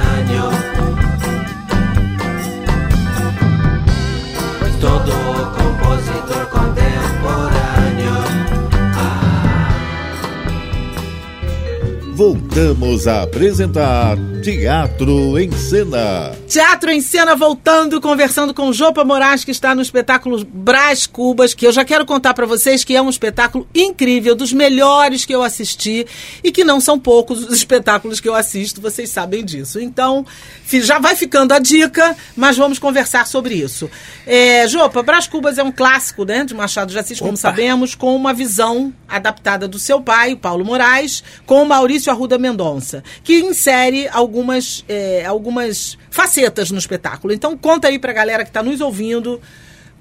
[12.24, 16.36] Voltamos a apresentar Teatro em Cena.
[16.50, 21.66] Teatro em Cena voltando, conversando com Jopa Moraes, que está no espetáculo Brás Cubas, que
[21.66, 25.42] eu já quero contar para vocês que é um espetáculo incrível, dos melhores que eu
[25.42, 26.06] assisti
[26.44, 29.80] e que não são poucos os espetáculos que eu assisto, vocês sabem disso.
[29.80, 30.26] Então,
[30.70, 33.90] já vai ficando a dica, mas vamos conversar sobre isso.
[34.28, 37.38] É, Jopa, Brás Cubas é um clássico né, de Machado de Assis, como Opa.
[37.38, 43.02] sabemos, com uma visão adaptada do seu pai, Paulo Moraes, com o Maurício Arruda Mendonça,
[43.24, 47.32] que insere alguns algumas, é, algumas facetas no espetáculo.
[47.34, 49.39] Então conta aí pra galera que está nos ouvindo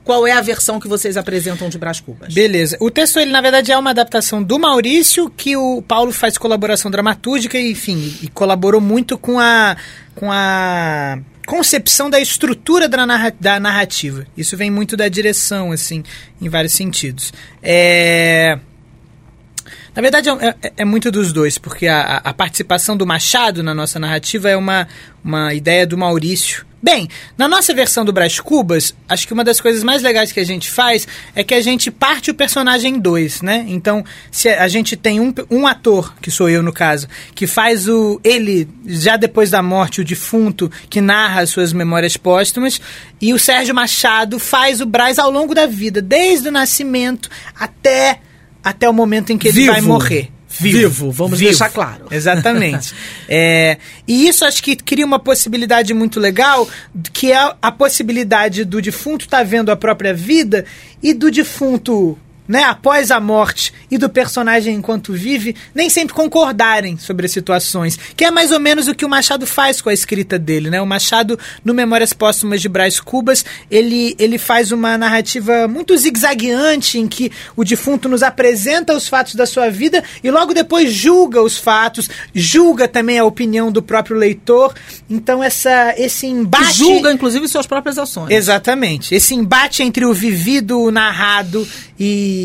[0.02, 2.32] qual é a versão que vocês apresentam de Brás Cubas.
[2.32, 2.76] Beleza.
[2.80, 6.90] O texto, ele, na verdade, é uma adaptação do Maurício, que o Paulo faz colaboração
[6.90, 9.76] dramatúrgica enfim, e colaborou muito com a,
[10.14, 14.26] com a concepção da estrutura da narrativa.
[14.36, 16.02] Isso vem muito da direção, assim,
[16.40, 17.32] em vários sentidos.
[17.62, 18.58] É...
[19.94, 23.74] Na verdade, é, é, é, muito dos dois, porque a, a, participação do Machado na
[23.74, 24.88] nossa narrativa é uma,
[25.24, 26.64] uma ideia do Maurício.
[26.82, 27.08] Bem,
[27.38, 30.44] na nossa versão do Brás Cubas, acho que uma das coisas mais legais que a
[30.44, 33.64] gente faz é que a gente parte o personagem em dois, né?
[33.68, 37.06] Então, se a gente tem um, um ator, que sou eu no caso,
[37.36, 42.16] que faz o ele, já depois da morte, o defunto, que narra as suas memórias
[42.16, 42.80] póstumas,
[43.20, 48.18] e o Sérgio Machado faz o Brás ao longo da vida, desde o nascimento até
[48.62, 49.72] até o momento em que ele Vivo.
[49.72, 50.30] vai morrer.
[50.48, 51.50] Vivo, Vivo vamos Vivo.
[51.50, 52.06] deixar claro.
[52.12, 52.94] Exatamente.
[53.28, 56.68] é, e isso acho que cria uma possibilidade muito legal,
[57.12, 60.64] que é a possibilidade do defunto estar tá vendo a própria vida
[61.02, 62.18] e do defunto
[62.52, 67.98] né, após a morte e do personagem enquanto vive, nem sempre concordarem sobre as situações,
[68.14, 70.78] que é mais ou menos o que o Machado faz com a escrita dele, né?
[70.78, 76.98] O Machado, no Memórias Póstumas de Brás Cubas, ele, ele faz uma narrativa muito zigue-zagueante
[76.98, 81.40] em que o defunto nos apresenta os fatos da sua vida e logo depois julga
[81.40, 84.74] os fatos, julga também a opinião do próprio leitor.
[85.08, 88.30] Então essa esse embate julga inclusive suas próprias ações.
[88.30, 89.14] Exatamente.
[89.14, 91.66] Esse embate entre o vivido, o narrado
[91.98, 92.41] e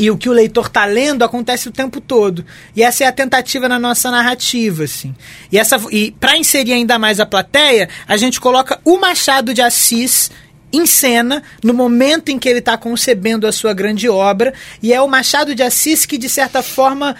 [0.00, 2.42] e o que o leitor está lendo acontece o tempo todo.
[2.74, 5.14] E essa é a tentativa na nossa narrativa, assim.
[5.52, 9.60] E, essa, e para inserir ainda mais a plateia, a gente coloca o Machado de
[9.60, 10.30] Assis
[10.72, 14.54] em cena no momento em que ele está concebendo a sua grande obra.
[14.82, 17.14] E é o Machado de Assis que, de certa forma,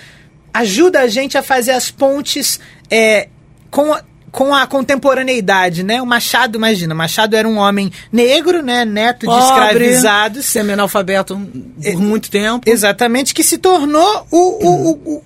[0.54, 2.58] ajuda a gente a fazer as pontes
[2.90, 3.28] é,
[3.70, 3.94] com,
[4.30, 6.00] com a contemporaneidade, né?
[6.00, 8.84] O Machado, imagina, Machado era um homem negro, né?
[8.84, 10.46] Neto de Pobre, escravizados.
[10.46, 11.34] Semi-analfabeto
[11.82, 12.68] por muito tempo.
[12.68, 15.24] Exatamente, que se tornou o, o, o, o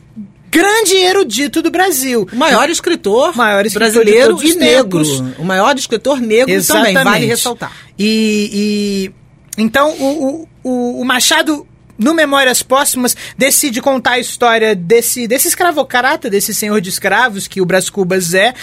[0.50, 2.26] grande erudito do Brasil.
[2.32, 4.98] O maior escritor, Maior escritor de brasileiro e negro.
[5.38, 7.72] O maior escritor negro também, vale ressaltar.
[7.98, 9.10] E,
[9.58, 11.66] e então o, o- o Machado
[11.98, 17.60] no Memórias Póstumas decide contar a história desse desse escravocrata, desse senhor de escravos que
[17.60, 18.54] o Brás Cubas é,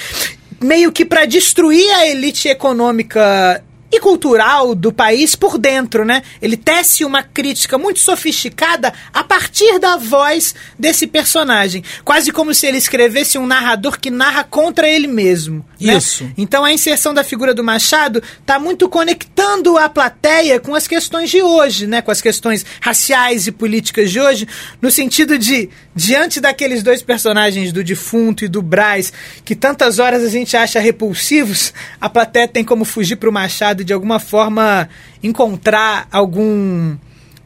[0.61, 6.23] meio que para destruir a elite econômica e cultural do país por dentro, né?
[6.41, 12.65] Ele tece uma crítica muito sofisticada a partir da voz desse personagem, quase como se
[12.65, 15.65] ele escrevesse um narrador que narra contra ele mesmo.
[15.79, 15.97] né?
[15.97, 16.29] Isso.
[16.37, 21.29] Então a inserção da figura do Machado está muito conectando a plateia com as questões
[21.29, 22.01] de hoje, né?
[22.01, 24.47] Com as questões raciais e políticas de hoje,
[24.81, 29.11] no sentido de, diante daqueles dois personagens, do defunto e do Braz,
[29.43, 33.80] que tantas horas a gente acha repulsivos, a plateia tem como fugir para o Machado
[33.81, 34.87] e de alguma forma
[35.21, 36.95] encontrar algum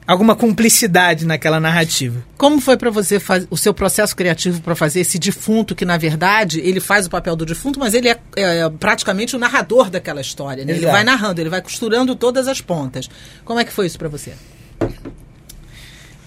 [0.08, 2.24] alguma cumplicidade naquela narrativa.
[2.38, 5.98] Como foi para você faz- o seu processo criativo para fazer esse defunto que na
[5.98, 10.22] verdade ele faz o papel do defunto, mas ele é, é praticamente o narrador daquela
[10.22, 10.64] história.
[10.64, 10.74] né?
[10.74, 13.10] Ele vai narrando, ele vai costurando todas as pontas.
[13.44, 14.34] Como é que foi isso para você?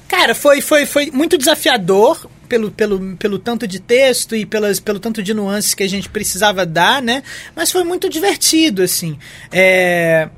[0.08, 4.98] Cara, foi, foi, foi muito desafiador pelo, pelo, pelo tanto de texto e pelas, pelo
[4.98, 7.22] tanto de nuances que a gente precisava dar, né?
[7.54, 9.18] Mas foi muito divertido, assim.
[9.52, 10.30] É,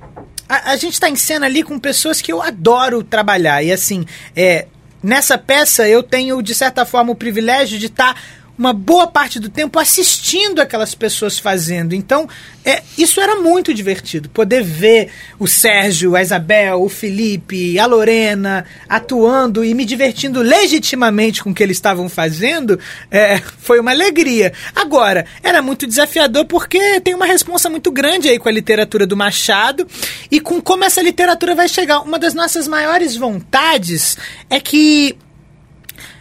[0.48, 3.62] a, a gente tá em cena ali com pessoas que eu adoro trabalhar.
[3.62, 4.04] E assim,
[4.34, 4.66] é,
[5.00, 8.20] nessa peça eu tenho, de certa forma, o privilégio de estar
[8.60, 11.94] uma boa parte do tempo assistindo aquelas pessoas fazendo.
[11.94, 12.28] Então,
[12.62, 14.28] é, isso era muito divertido.
[14.28, 21.42] Poder ver o Sérgio, a Isabel, o Felipe, a Lorena atuando e me divertindo legitimamente
[21.42, 22.78] com o que eles estavam fazendo
[23.10, 24.52] é, foi uma alegria.
[24.76, 29.16] Agora, era muito desafiador porque tem uma responsa muito grande aí com a literatura do
[29.16, 29.86] Machado
[30.30, 32.00] e com como essa literatura vai chegar.
[32.00, 34.18] Uma das nossas maiores vontades
[34.50, 35.16] é que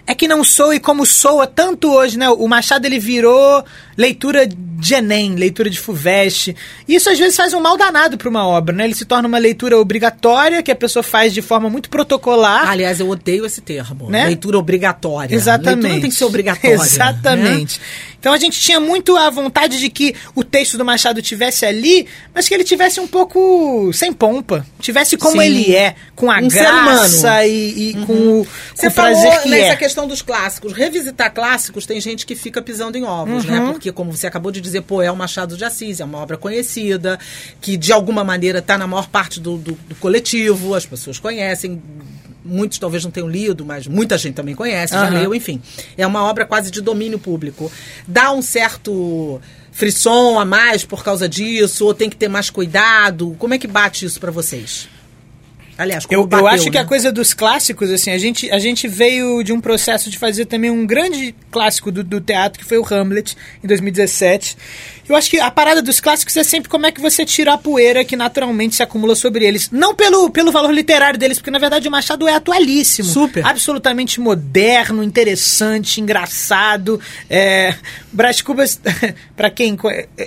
[0.05, 2.29] é que não soe como soa tanto hoje, né?
[2.29, 3.63] O Machado ele virou
[3.95, 6.55] leitura de Enem, leitura de FUVEST.
[6.87, 8.85] E isso às vezes faz um mal danado para uma obra, né?
[8.85, 12.69] Ele se torna uma leitura obrigatória que a pessoa faz de forma muito protocolar.
[12.69, 14.09] Aliás, eu odeio esse termo.
[14.09, 14.27] Né?
[14.27, 15.35] Leitura obrigatória.
[15.35, 15.81] Exatamente.
[15.81, 16.75] Leitura tem que ser obrigatória.
[16.81, 17.81] Exatamente.
[18.19, 22.05] Então a gente tinha muito a vontade de que o texto do Machado tivesse ali,
[22.35, 24.65] mas que ele tivesse um pouco sem pompa.
[24.79, 25.47] Tivesse como Sim.
[25.47, 29.41] ele é, com a Um graça e, e com o, com Você o falou prazer
[29.43, 29.75] que nessa é.
[29.77, 30.73] questão dos clássicos.
[30.73, 33.51] Revisitar clássicos tem gente que fica pisando em ovos, Uhum.
[33.51, 33.71] né?
[33.71, 36.35] Porque, como você acabou de dizer, pô, é o Machado de Assis, é uma obra
[36.37, 37.17] conhecida,
[37.61, 41.81] que de alguma maneira está na maior parte do, do- do coletivo, as pessoas conhecem.
[42.43, 45.19] Muitos talvez não tenham lido, mas muita gente também conhece, já Aham.
[45.19, 45.61] leu, enfim.
[45.97, 47.71] É uma obra quase de domínio público.
[48.07, 53.35] Dá um certo frisson a mais por causa disso, ou tem que ter mais cuidado?
[53.37, 54.87] Como é que bate isso pra vocês?
[55.77, 56.79] Aliás, como Eu, eu bateu, acho que né?
[56.79, 60.45] a coisa dos clássicos, assim, a gente, a gente veio de um processo de fazer
[60.45, 64.57] também um grande clássico do, do teatro, que foi o Hamlet, em 2017.
[65.09, 67.57] Eu acho que a parada dos clássicos é sempre como é que você tira a
[67.57, 69.71] poeira que naturalmente se acumula sobre eles.
[69.71, 73.09] Não pelo, pelo valor literário deles, porque na verdade o Machado é atualíssimo.
[73.09, 73.43] Super.
[73.43, 77.01] Absolutamente moderno, interessante, engraçado.
[77.27, 77.73] É,
[78.13, 78.79] Brás Cubas,
[79.35, 79.75] pra quem...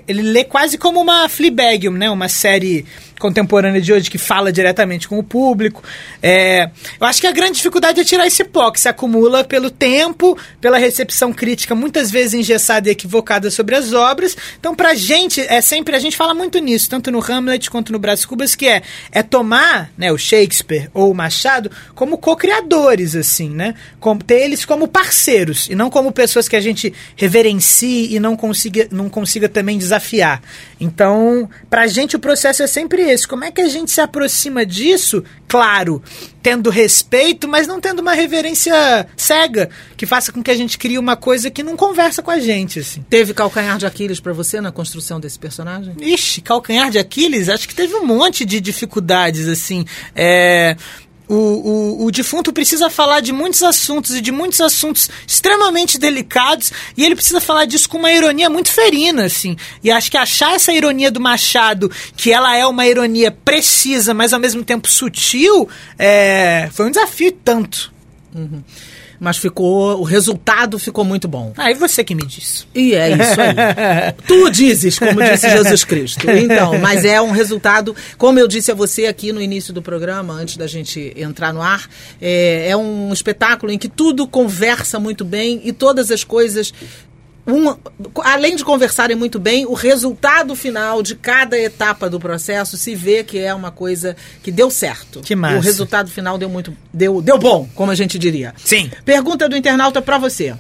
[0.09, 2.11] Ele lê quase como uma Fleabag, né?
[2.11, 2.85] Uma série
[3.23, 5.81] contemporânea de hoje que fala diretamente com o público.
[6.21, 6.69] É,
[7.01, 10.37] eu acho que a grande dificuldade é tirar esse pó que se acumula pelo tempo,
[10.61, 14.37] pela recepção crítica muitas vezes engessada e equivocada sobre as obras.
[14.59, 17.99] Então, pra gente, é sempre, a gente fala muito nisso, tanto no Hamlet quanto no
[17.99, 23.51] Brás Cubas, que é, é tomar né, o Shakespeare ou o Machado como co-criadores, assim,
[23.51, 23.75] né?
[24.27, 28.89] Ter eles como parceiros e não como pessoas que a gente reverencie e não consiga,
[28.91, 30.43] não consiga também desafiar.
[30.81, 33.27] Então, pra gente o processo é sempre esse.
[33.27, 35.23] Como é que a gente se aproxima disso?
[35.47, 36.03] Claro,
[36.43, 40.99] tendo respeito, mas não tendo uma reverência cega, que faça com que a gente crie
[40.99, 43.05] uma coisa que não conversa com a gente, assim.
[43.09, 45.95] Teve calcanhar de Aquiles pra você na construção desse personagem?
[46.01, 49.85] Ixi, calcanhar de Aquiles, acho que teve um monte de dificuldades, assim.
[50.15, 50.77] É.
[51.29, 56.73] O, o, o defunto precisa falar de muitos assuntos e de muitos assuntos extremamente delicados
[56.95, 59.57] e ele precisa falar disso com uma ironia muito ferina, assim.
[59.83, 64.35] E acho que achar essa ironia do Machado, que ela é uma ironia precisa, mas
[64.35, 67.93] ao mesmo tempo sutil, é, foi um desafio tanto.
[69.23, 71.53] Mas ficou, o resultado ficou muito bom.
[71.57, 72.67] Ah, e você que me disse.
[72.75, 73.55] E é isso aí.
[74.27, 76.29] tu dizes, como disse Jesus Cristo.
[76.29, 80.35] Então, mas é um resultado, como eu disse a você aqui no início do programa,
[80.35, 81.89] antes da gente entrar no ar,
[82.21, 86.75] é, é um espetáculo em que tudo conversa muito bem e todas as coisas
[87.47, 87.75] um,
[88.23, 93.25] além de conversarem muito bem, o resultado final de cada etapa do processo se vê
[93.25, 95.21] que é uma coisa que deu certo.
[95.21, 95.57] Que massa.
[95.57, 98.55] O resultado final deu muito deu, deu bom, como a gente diria.
[98.65, 98.91] Sim.
[99.05, 100.55] Pergunta do internauta para você.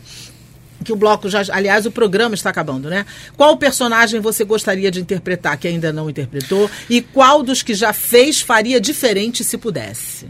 [0.85, 1.45] Que o bloco já.
[1.53, 3.07] Aliás, o programa está acabando, né?
[3.37, 6.68] Qual personagem você gostaria de interpretar que ainda não interpretou?
[6.90, 10.27] E qual dos que já fez faria diferente se pudesse?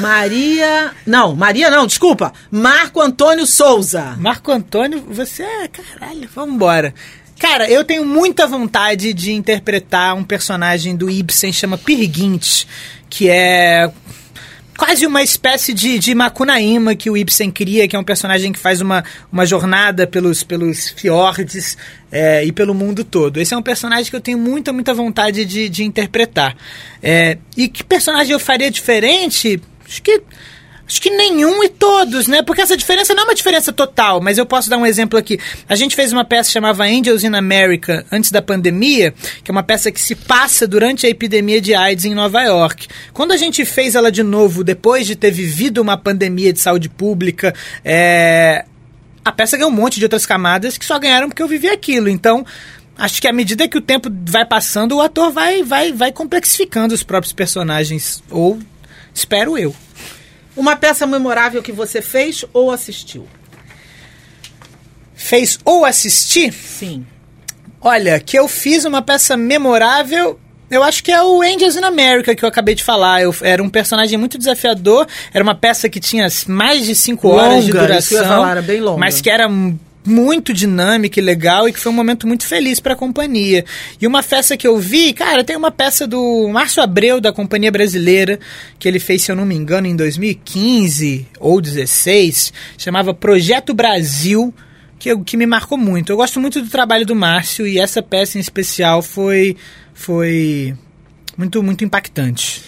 [0.00, 0.92] Maria.
[1.06, 2.32] Não, Maria não, desculpa.
[2.50, 4.16] Marco Antônio Souza.
[4.18, 5.68] Marco Antônio, você é.
[5.68, 6.94] Caralho, vamos embora.
[7.38, 12.68] Cara, eu tenho muita vontade de interpretar um personagem do Ibsen, chama Pirguinte,
[13.10, 13.90] que é
[14.76, 18.58] quase uma espécie de, de Macunaíma que o Ibsen cria, que é um personagem que
[18.58, 21.76] faz uma, uma jornada pelos, pelos fiordes
[22.10, 23.40] é, e pelo mundo todo.
[23.40, 26.56] Esse é um personagem que eu tenho muita, muita vontade de, de interpretar.
[27.02, 29.60] É, e que personagem eu faria diferente?
[29.92, 30.22] Acho que.
[30.84, 32.42] Acho que nenhum e todos, né?
[32.42, 35.38] Porque essa diferença não é uma diferença total, mas eu posso dar um exemplo aqui.
[35.66, 39.62] A gente fez uma peça chamada Angels in America antes da pandemia, que é uma
[39.62, 42.88] peça que se passa durante a epidemia de AIDS em Nova York.
[43.14, 46.90] Quando a gente fez ela de novo, depois de ter vivido uma pandemia de saúde
[46.90, 48.64] pública, é...
[49.24, 52.08] a peça ganhou um monte de outras camadas que só ganharam porque eu vivi aquilo.
[52.08, 52.44] Então,
[52.98, 56.92] acho que à medida que o tempo vai passando, o ator vai, vai, vai complexificando
[56.92, 58.22] os próprios personagens.
[58.28, 58.58] Ou
[59.14, 59.74] espero eu.
[60.56, 63.26] Uma peça memorável que você fez ou assistiu?
[65.14, 66.52] Fez ou assisti?
[66.52, 67.06] Sim.
[67.80, 70.38] Olha, que eu fiz uma peça memorável.
[70.70, 73.22] Eu acho que é o Angels in America que eu acabei de falar.
[73.22, 75.06] Eu, era um personagem muito desafiador.
[75.32, 77.98] Era uma peça que tinha mais de cinco horas de duração.
[77.98, 78.98] isso que eu ia falar, era bem longa.
[78.98, 79.48] Mas que era
[80.04, 83.64] muito dinâmica e legal e que foi um momento muito feliz para a companhia.
[84.00, 87.70] E uma peça que eu vi, cara, tem uma peça do Márcio Abreu da Companhia
[87.70, 88.38] Brasileira
[88.78, 94.52] que ele fez, se eu não me engano, em 2015 ou 16, chamava Projeto Brasil,
[94.98, 96.10] que, que me marcou muito.
[96.10, 99.56] Eu gosto muito do trabalho do Márcio e essa peça em especial foi
[99.94, 100.74] foi
[101.36, 102.62] muito muito impactante.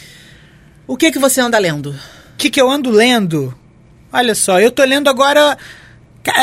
[0.87, 1.90] O que que você anda lendo?
[1.90, 3.55] O que, que eu ando lendo?
[4.12, 5.57] Olha só, eu tô lendo agora.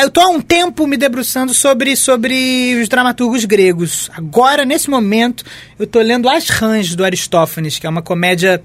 [0.01, 4.11] Eu tô há um tempo me debruçando sobre, sobre os dramaturgos gregos.
[4.13, 5.43] Agora, nesse momento,
[5.79, 8.61] eu tô lendo As Rãs, do Aristófanes, que é uma comédia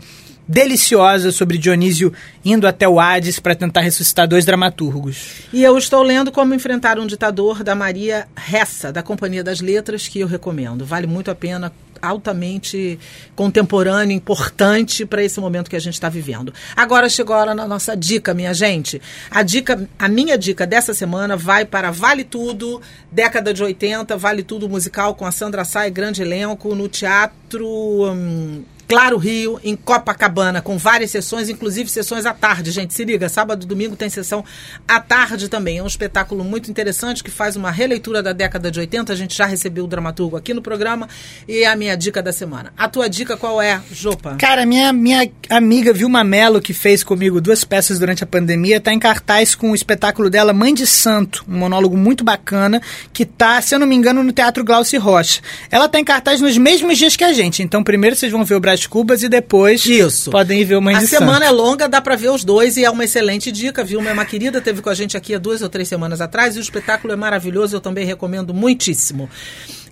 [0.49, 2.13] deliciosa sobre Dionísio
[2.45, 5.43] indo até o Hades para tentar ressuscitar dois dramaturgos.
[5.53, 10.07] E eu estou lendo Como Enfrentar um Ditador, da Maria Ressa, da Companhia das Letras,
[10.07, 10.85] que eu recomendo.
[10.85, 12.99] Vale muito a pena, altamente
[13.35, 16.53] contemporâneo, importante para esse momento que a gente está vivendo.
[16.77, 19.01] Agora chegou a hora na nossa dica, minha gente.
[19.31, 22.81] A dica, a minha dica dessa semana vai para Vale Tudo,
[23.11, 27.67] década de 80, Vale Tudo musical com a Sandra Sai, grande elenco, no teatro.
[27.67, 32.95] hum, Claro Rio, em Copacabana, com várias sessões, inclusive sessões à tarde, gente.
[32.95, 34.45] Se liga, sábado e domingo tem sessão
[34.87, 35.79] à tarde também.
[35.79, 39.13] É um espetáculo muito interessante que faz uma releitura da década de 80.
[39.13, 41.09] A gente já recebeu o dramaturgo aqui no programa
[41.49, 42.73] e é a minha dica da semana.
[42.77, 44.37] A tua dica qual é, Jopa?
[44.37, 48.93] Cara, minha, minha amiga Vilma Mello, que fez comigo duas peças durante a pandemia, tá
[48.93, 52.81] em cartaz com o espetáculo dela Mãe de Santo, um monólogo muito bacana,
[53.13, 55.41] que tá, se eu não me engano, no Teatro Glauci Rocha.
[55.71, 58.55] Ela tá em cartaz nos mesmos dias que a gente, então primeiro vocês vão ver
[58.55, 60.31] o Brás Cubas e depois Isso.
[60.31, 63.05] podem ver Mãe A semana é longa, dá pra ver os dois e é uma
[63.05, 64.03] excelente dica, viu?
[64.03, 66.61] Minha querida teve com a gente aqui há duas ou três semanas atrás e o
[66.61, 69.31] espetáculo é maravilhoso, eu também recomendo muitíssimo.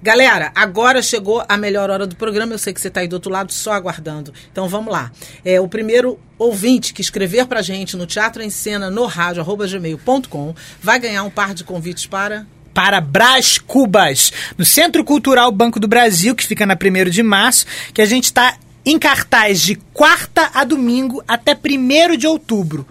[0.02, 2.52] Galera, agora chegou a melhor hora do programa.
[2.52, 4.34] Eu sei que você está aí do outro lado só aguardando.
[4.52, 5.10] Então vamos lá.
[5.42, 9.66] É, o primeiro ouvinte que escrever pra gente no Teatro em Cena, no rádio, arroba
[9.66, 15.78] gmail.com, vai ganhar um par de convites para para Brás Cubas, no Centro Cultural Banco
[15.78, 19.76] do Brasil, que fica na 1 de março, que a gente está em cartaz de
[19.92, 22.86] quarta a domingo até 1 de outubro.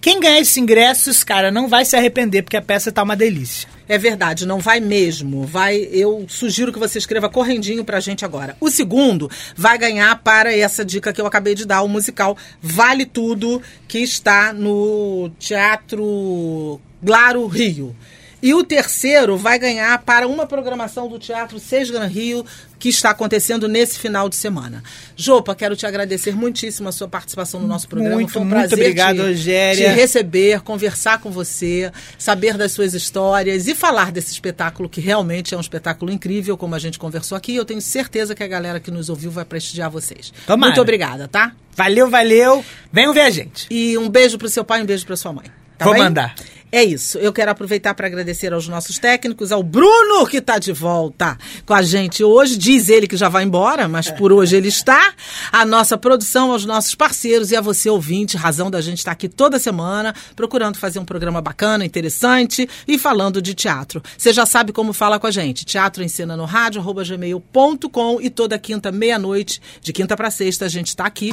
[0.00, 3.68] Quem ganhar esses ingressos, cara, não vai se arrepender, porque a peça tá uma delícia.
[3.88, 5.44] É verdade, não vai mesmo.
[5.44, 8.56] Vai, eu sugiro que você escreva correndinho pra gente agora.
[8.60, 13.04] O segundo vai ganhar para essa dica que eu acabei de dar, o musical Vale
[13.04, 17.94] Tudo, que está no Teatro Claro Rio.
[18.42, 22.44] E o terceiro vai ganhar para uma programação do Teatro Sesgan Rio,
[22.78, 24.82] que está acontecendo nesse final de semana.
[25.16, 28.14] Jopa, quero te agradecer muitíssimo a sua participação no nosso programa.
[28.16, 29.88] Muito, Foi um muito prazer obrigado, te, Rogéria.
[29.88, 35.54] te receber, conversar com você, saber das suas histórias e falar desse espetáculo que realmente
[35.54, 37.56] é um espetáculo incrível, como a gente conversou aqui.
[37.56, 40.32] Eu tenho certeza que a galera que nos ouviu vai prestigiar vocês.
[40.46, 40.70] Tomara.
[40.70, 41.52] Muito obrigada, tá?
[41.74, 42.64] Valeu, valeu.
[42.92, 43.66] Venham ver a gente.
[43.70, 45.46] E um beijo pro seu pai e um beijo pra sua mãe.
[45.78, 46.02] Tá Vou bem?
[46.04, 46.34] mandar.
[46.76, 47.16] É isso.
[47.16, 51.72] Eu quero aproveitar para agradecer aos nossos técnicos, ao Bruno, que está de volta com
[51.72, 52.54] a gente hoje.
[52.58, 55.14] Diz ele que já vai embora, mas por hoje ele está.
[55.50, 59.26] A nossa produção, aos nossos parceiros e a você, ouvinte, razão da gente estar aqui
[59.26, 64.02] toda semana, procurando fazer um programa bacana, interessante e falando de teatro.
[64.18, 65.64] Você já sabe como fala com a gente.
[65.64, 70.66] Teatro em cena no rádio, arroba gmail.com e toda quinta, meia-noite, de quinta para sexta,
[70.66, 71.32] a gente está aqui.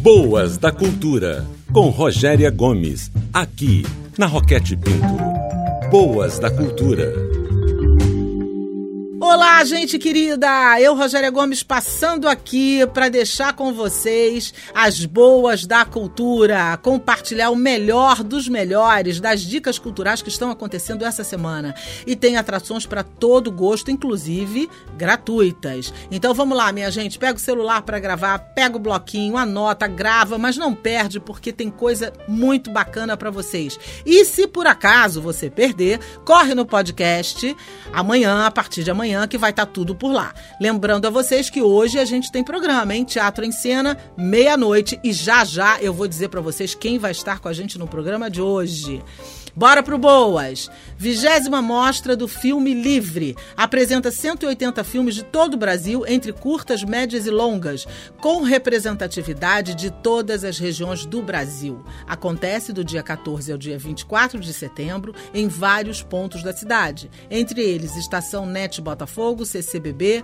[0.00, 3.84] Boas da Cultura, com Rogéria Gomes, aqui
[4.16, 5.18] na Roquete Pinto.
[5.90, 7.37] Boas da Cultura.
[9.64, 10.80] Gente querida!
[10.80, 17.56] Eu, Rogéria Gomes, passando aqui para deixar com vocês as boas da cultura, compartilhar o
[17.56, 21.74] melhor dos melhores das dicas culturais que estão acontecendo essa semana.
[22.06, 25.92] E tem atrações para todo gosto, inclusive gratuitas.
[26.10, 30.38] Então vamos lá, minha gente, pega o celular para gravar, pega o bloquinho, anota, grava,
[30.38, 33.78] mas não perde porque tem coisa muito bacana para vocês.
[34.06, 37.54] E se por acaso você perder, corre no podcast
[37.92, 40.34] amanhã, a partir de amanhã manhã, que vai estar tá tudo por lá.
[40.60, 43.04] Lembrando a vocês que hoje a gente tem programa, hein?
[43.04, 44.98] Teatro em Cena, meia-noite.
[45.02, 47.86] E já já eu vou dizer para vocês quem vai estar com a gente no
[47.86, 49.02] programa de hoje.
[49.58, 50.70] Bora pro Boas!
[50.96, 53.36] Vigésima mostra do Filme Livre.
[53.56, 57.84] Apresenta 180 filmes de todo o Brasil, entre curtas, médias e longas,
[58.20, 61.84] com representatividade de todas as regiões do Brasil.
[62.06, 67.60] Acontece do dia 14 ao dia 24 de setembro em vários pontos da cidade, entre
[67.60, 70.22] eles Estação NET Botafogo, CCBB,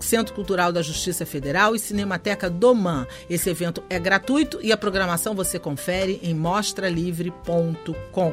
[0.00, 3.06] Centro Cultural da Justiça Federal e Cinemateca Doman.
[3.28, 8.32] Esse evento é gratuito e a programação você confere em mostralivre.com.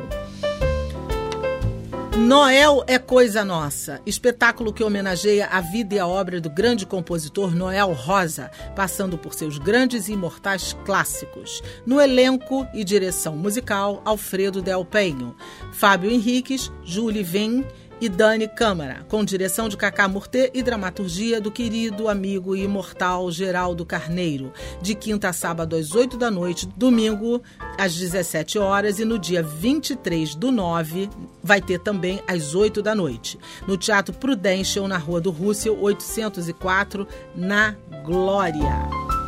[2.18, 4.00] Noel é coisa nossa.
[4.06, 9.34] Espetáculo que homenageia a vida e a obra do grande compositor Noel Rosa, passando por
[9.34, 11.64] seus grandes e imortais clássicos.
[11.88, 15.36] No elenco e direção musical, Alfredo Del Penho,
[15.72, 17.66] Fábio Henriques, Julie Vem
[18.04, 23.32] e Dani Câmara, com direção de Cacá Murtê e dramaturgia do querido amigo e imortal
[23.32, 24.52] Geraldo Carneiro,
[24.82, 27.42] de quinta a sábado às 8 da noite, domingo
[27.78, 31.10] às 17 horas e no dia 23 do 9
[31.42, 37.08] vai ter também às 8 da noite, no Teatro Prudential, na Rua do Russell, 804,
[37.34, 37.74] na
[38.04, 39.23] Glória.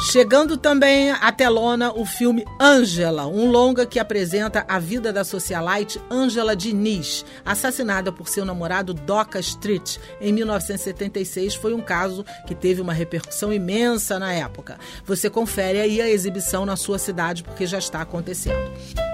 [0.00, 6.00] Chegando também à telona o filme Ângela, um longa que apresenta a vida da socialite
[6.08, 11.56] Ângela Diniz, assassinada por seu namorado Doca Street em 1976.
[11.56, 14.78] Foi um caso que teve uma repercussão imensa na época.
[15.04, 19.07] Você confere aí a exibição na sua cidade porque já está acontecendo.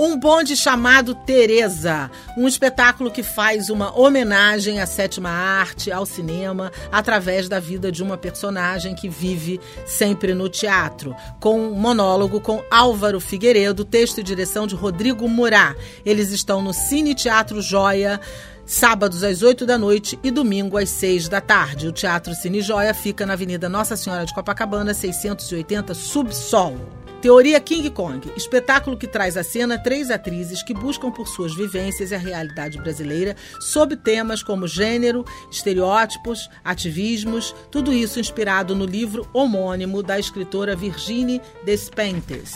[0.00, 6.70] Um bonde chamado Teresa, um espetáculo que faz uma homenagem à sétima arte, ao cinema,
[6.92, 12.62] através da vida de uma personagem que vive sempre no teatro, com um monólogo com
[12.70, 15.74] Álvaro Figueiredo, texto e direção de Rodrigo Murá.
[16.06, 18.20] Eles estão no Cine Teatro Joia
[18.64, 21.88] sábados às 8 da noite e domingo às 6 da tarde.
[21.88, 26.97] O Teatro Cine Joia fica na Avenida Nossa Senhora de Copacabana, 680, subsolo.
[27.20, 32.12] Teoria King Kong, espetáculo que traz à cena três atrizes que buscam por suas vivências
[32.12, 40.00] a realidade brasileira sob temas como gênero, estereótipos, ativismos, tudo isso inspirado no livro homônimo
[40.00, 42.52] da escritora Virginie Despentes.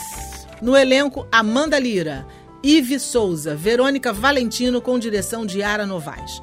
[0.60, 2.24] No elenco, Amanda Lira,
[2.62, 6.40] Ive Souza, Verônica Valentino com direção de Yara Novaes.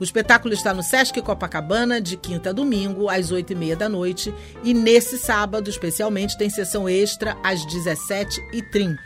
[0.00, 3.86] O espetáculo está no Sesc Copacabana, de quinta a domingo, às oito e meia da
[3.86, 4.34] noite.
[4.64, 8.96] E nesse sábado, especialmente, tem sessão extra às 17h30.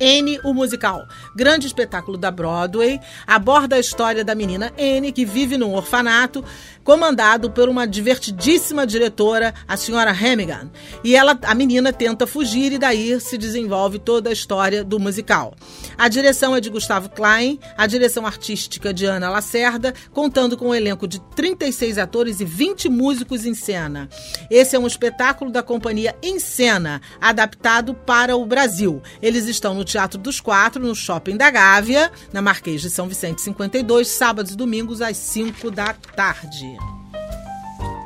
[0.00, 1.06] N, o musical.
[1.34, 6.44] Grande espetáculo da Broadway, aborda a história da menina N, que vive num orfanato,
[6.84, 10.70] comandado por uma divertidíssima diretora, a senhora Hemigan.
[11.04, 15.54] E ela, a menina tenta fugir e daí se desenvolve toda a história do musical.
[15.98, 20.74] A direção é de Gustavo Klein, a direção artística de Ana Lacerda, contando com um
[20.74, 24.08] elenco de 36 atores e 20 músicos em cena.
[24.50, 29.02] Esse é um espetáculo da companhia Em Cena, adaptado para o Brasil.
[29.20, 33.40] Eles estão no Teatro dos Quatro, no Shopping da Gávea, na Marquês de São Vicente
[33.40, 36.76] 52, sábados e domingos às 5 da tarde.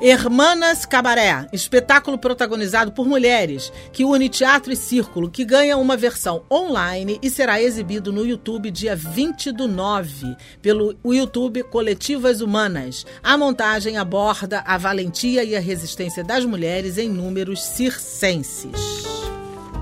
[0.00, 6.42] Hermanas Cabaré, espetáculo protagonizado por mulheres, que une teatro e círculo, que ganha uma versão
[6.50, 13.06] online e será exibido no YouTube dia 20 do 9, pelo YouTube Coletivas Humanas.
[13.22, 19.02] A montagem aborda a valentia e a resistência das mulheres em números circenses.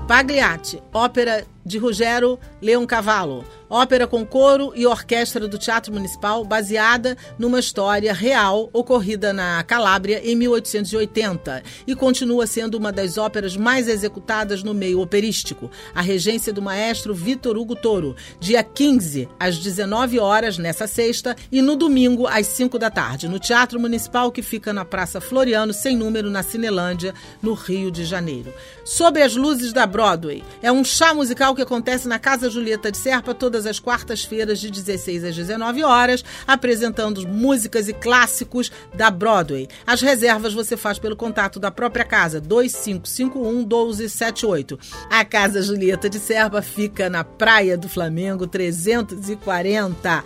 [0.07, 7.59] Pagliatti, ópera de Rogério Leoncavallo, ópera com coro e orquestra do Teatro Municipal, baseada numa
[7.59, 14.61] história real ocorrida na Calábria em 1880 e continua sendo uma das óperas mais executadas
[14.63, 15.71] no meio operístico.
[15.95, 21.61] A regência do maestro Vitor Hugo Toro, dia 15 às 19 horas nessa sexta e
[21.61, 25.95] no domingo às 5 da tarde, no Teatro Municipal que fica na Praça Floriano, sem
[25.95, 28.53] número, na Cinelândia, no Rio de Janeiro.
[28.83, 32.97] Sob as luzes da Broadway é um chá musical que acontece na Casa Julieta de
[32.97, 39.67] Serpa todas as quartas-feiras de 16 às 19 horas, apresentando músicas e clássicos da Broadway.
[39.85, 44.79] As reservas você faz pelo contato da própria casa 2551 1278.
[45.09, 50.23] A Casa Julieta de Serpa fica na Praia do Flamengo 340.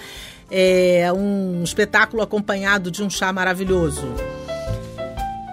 [0.50, 4.04] É um espetáculo acompanhado de um chá maravilhoso.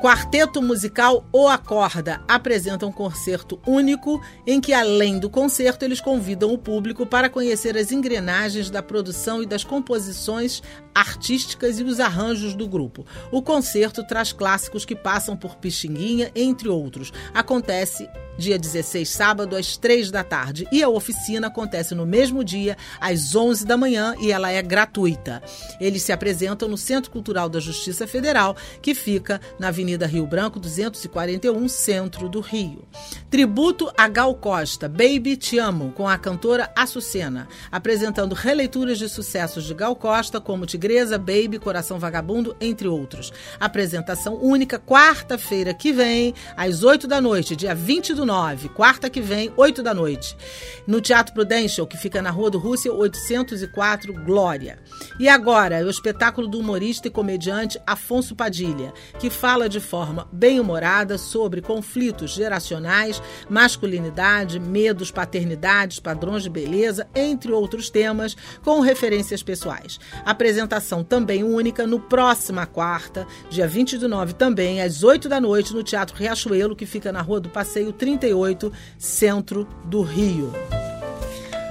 [0.02, 6.52] Quarteto musical O Acorda apresenta um concerto único em que, além do concerto, eles convidam
[6.52, 10.60] o público para conhecer as engrenagens da produção e das composições
[10.94, 13.06] artísticas e os arranjos do grupo.
[13.30, 17.12] O concerto traz clássicos que passam por Pixinguinha, entre outros.
[17.34, 20.66] Acontece dia 16, sábado, às 3 da tarde.
[20.72, 25.42] E a oficina acontece no mesmo dia, às 11 da manhã, e ela é gratuita.
[25.80, 30.58] Eles se apresentam no Centro Cultural da Justiça Federal, que fica na Avenida Rio Branco,
[30.58, 32.84] 241, centro do Rio.
[33.30, 39.64] Tributo a Gal Costa, Baby Te Amo, com a cantora Açucena, apresentando releituras de sucessos
[39.64, 43.32] de Gal Costa, como Tigresa, Baby, Coração Vagabundo, entre outros.
[43.60, 49.20] Apresentação única, quarta-feira que vem, às 8 da noite, dia 22 do 9, quarta que
[49.20, 50.36] vem, 8 da noite,
[50.84, 54.80] no Teatro Prudential, que fica na Rua do Rússia, 804, Glória.
[55.20, 61.16] E agora, o espetáculo do humorista e comediante Afonso Padilha, que fala de forma bem-humorada
[61.16, 70.00] sobre conflitos geracionais, masculinidade, medos, paternidades, padrões de beleza, entre outros temas, com referências pessoais.
[70.24, 70.71] Apresentação
[71.04, 75.82] também única no próxima quarta, dia 20 do 9, também às 8 da noite, no
[75.82, 80.52] Teatro Riachuelo, que fica na Rua do Passeio 30 38, centro do Rio.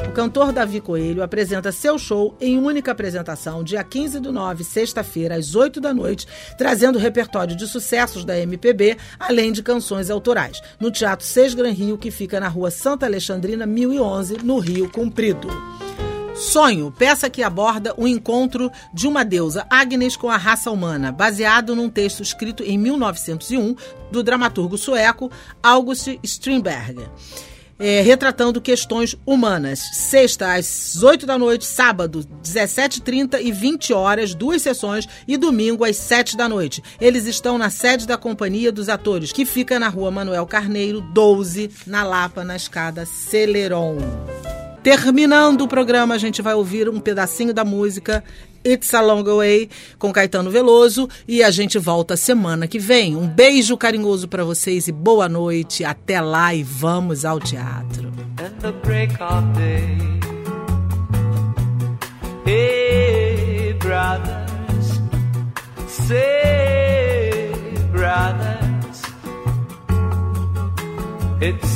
[0.07, 5.35] O cantor Davi Coelho apresenta seu show em única apresentação, dia 15 do 9, sexta-feira,
[5.35, 6.27] às 8 da noite,
[6.57, 11.97] trazendo repertório de sucessos da MPB, além de canções autorais, no Teatro Seis Gran Rio,
[11.97, 15.47] que fica na rua Santa Alexandrina, 1011, no Rio Comprido.
[16.41, 21.75] Sonho, peça que aborda o encontro de uma deusa, Agnes, com a raça humana, baseado
[21.75, 23.75] num texto escrito em 1901
[24.11, 25.31] do dramaturgo sueco
[25.61, 27.07] August Strindberg.
[27.77, 29.79] É, retratando questões humanas.
[29.93, 35.95] Sexta, às 8 da noite, sábado, 17h30 e 20 horas, duas sessões, e domingo, às
[35.97, 36.83] 7 da noite.
[36.99, 41.69] Eles estão na sede da Companhia dos Atores, que fica na rua Manuel Carneiro, 12,
[41.85, 43.97] na Lapa, na escada Celeron.
[44.83, 48.23] Terminando o programa, a gente vai ouvir um pedacinho da música
[48.65, 49.69] It's a Long Way
[49.99, 53.15] com Caetano Veloso e a gente volta semana que vem.
[53.15, 55.83] Um beijo carinhoso para vocês e boa noite.
[55.83, 58.11] Até lá e vamos ao teatro.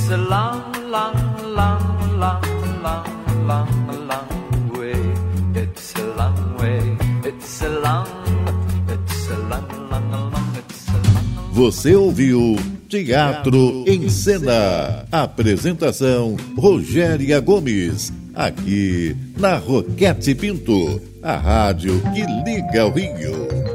[0.07, 0.71] Long,
[1.55, 2.54] long, long
[2.85, 4.93] long, long, long way.
[5.55, 6.97] It's a long way.
[7.23, 8.07] It's a long,
[8.87, 11.53] it's a long, long, long, it's a long.
[11.53, 12.55] Você ouviu
[12.87, 15.05] Teatro em Cena.
[15.11, 18.13] Apresentação Rogéria Gomes.
[18.35, 23.74] Aqui na Roquete Pinto, a rádio que liga o Rio.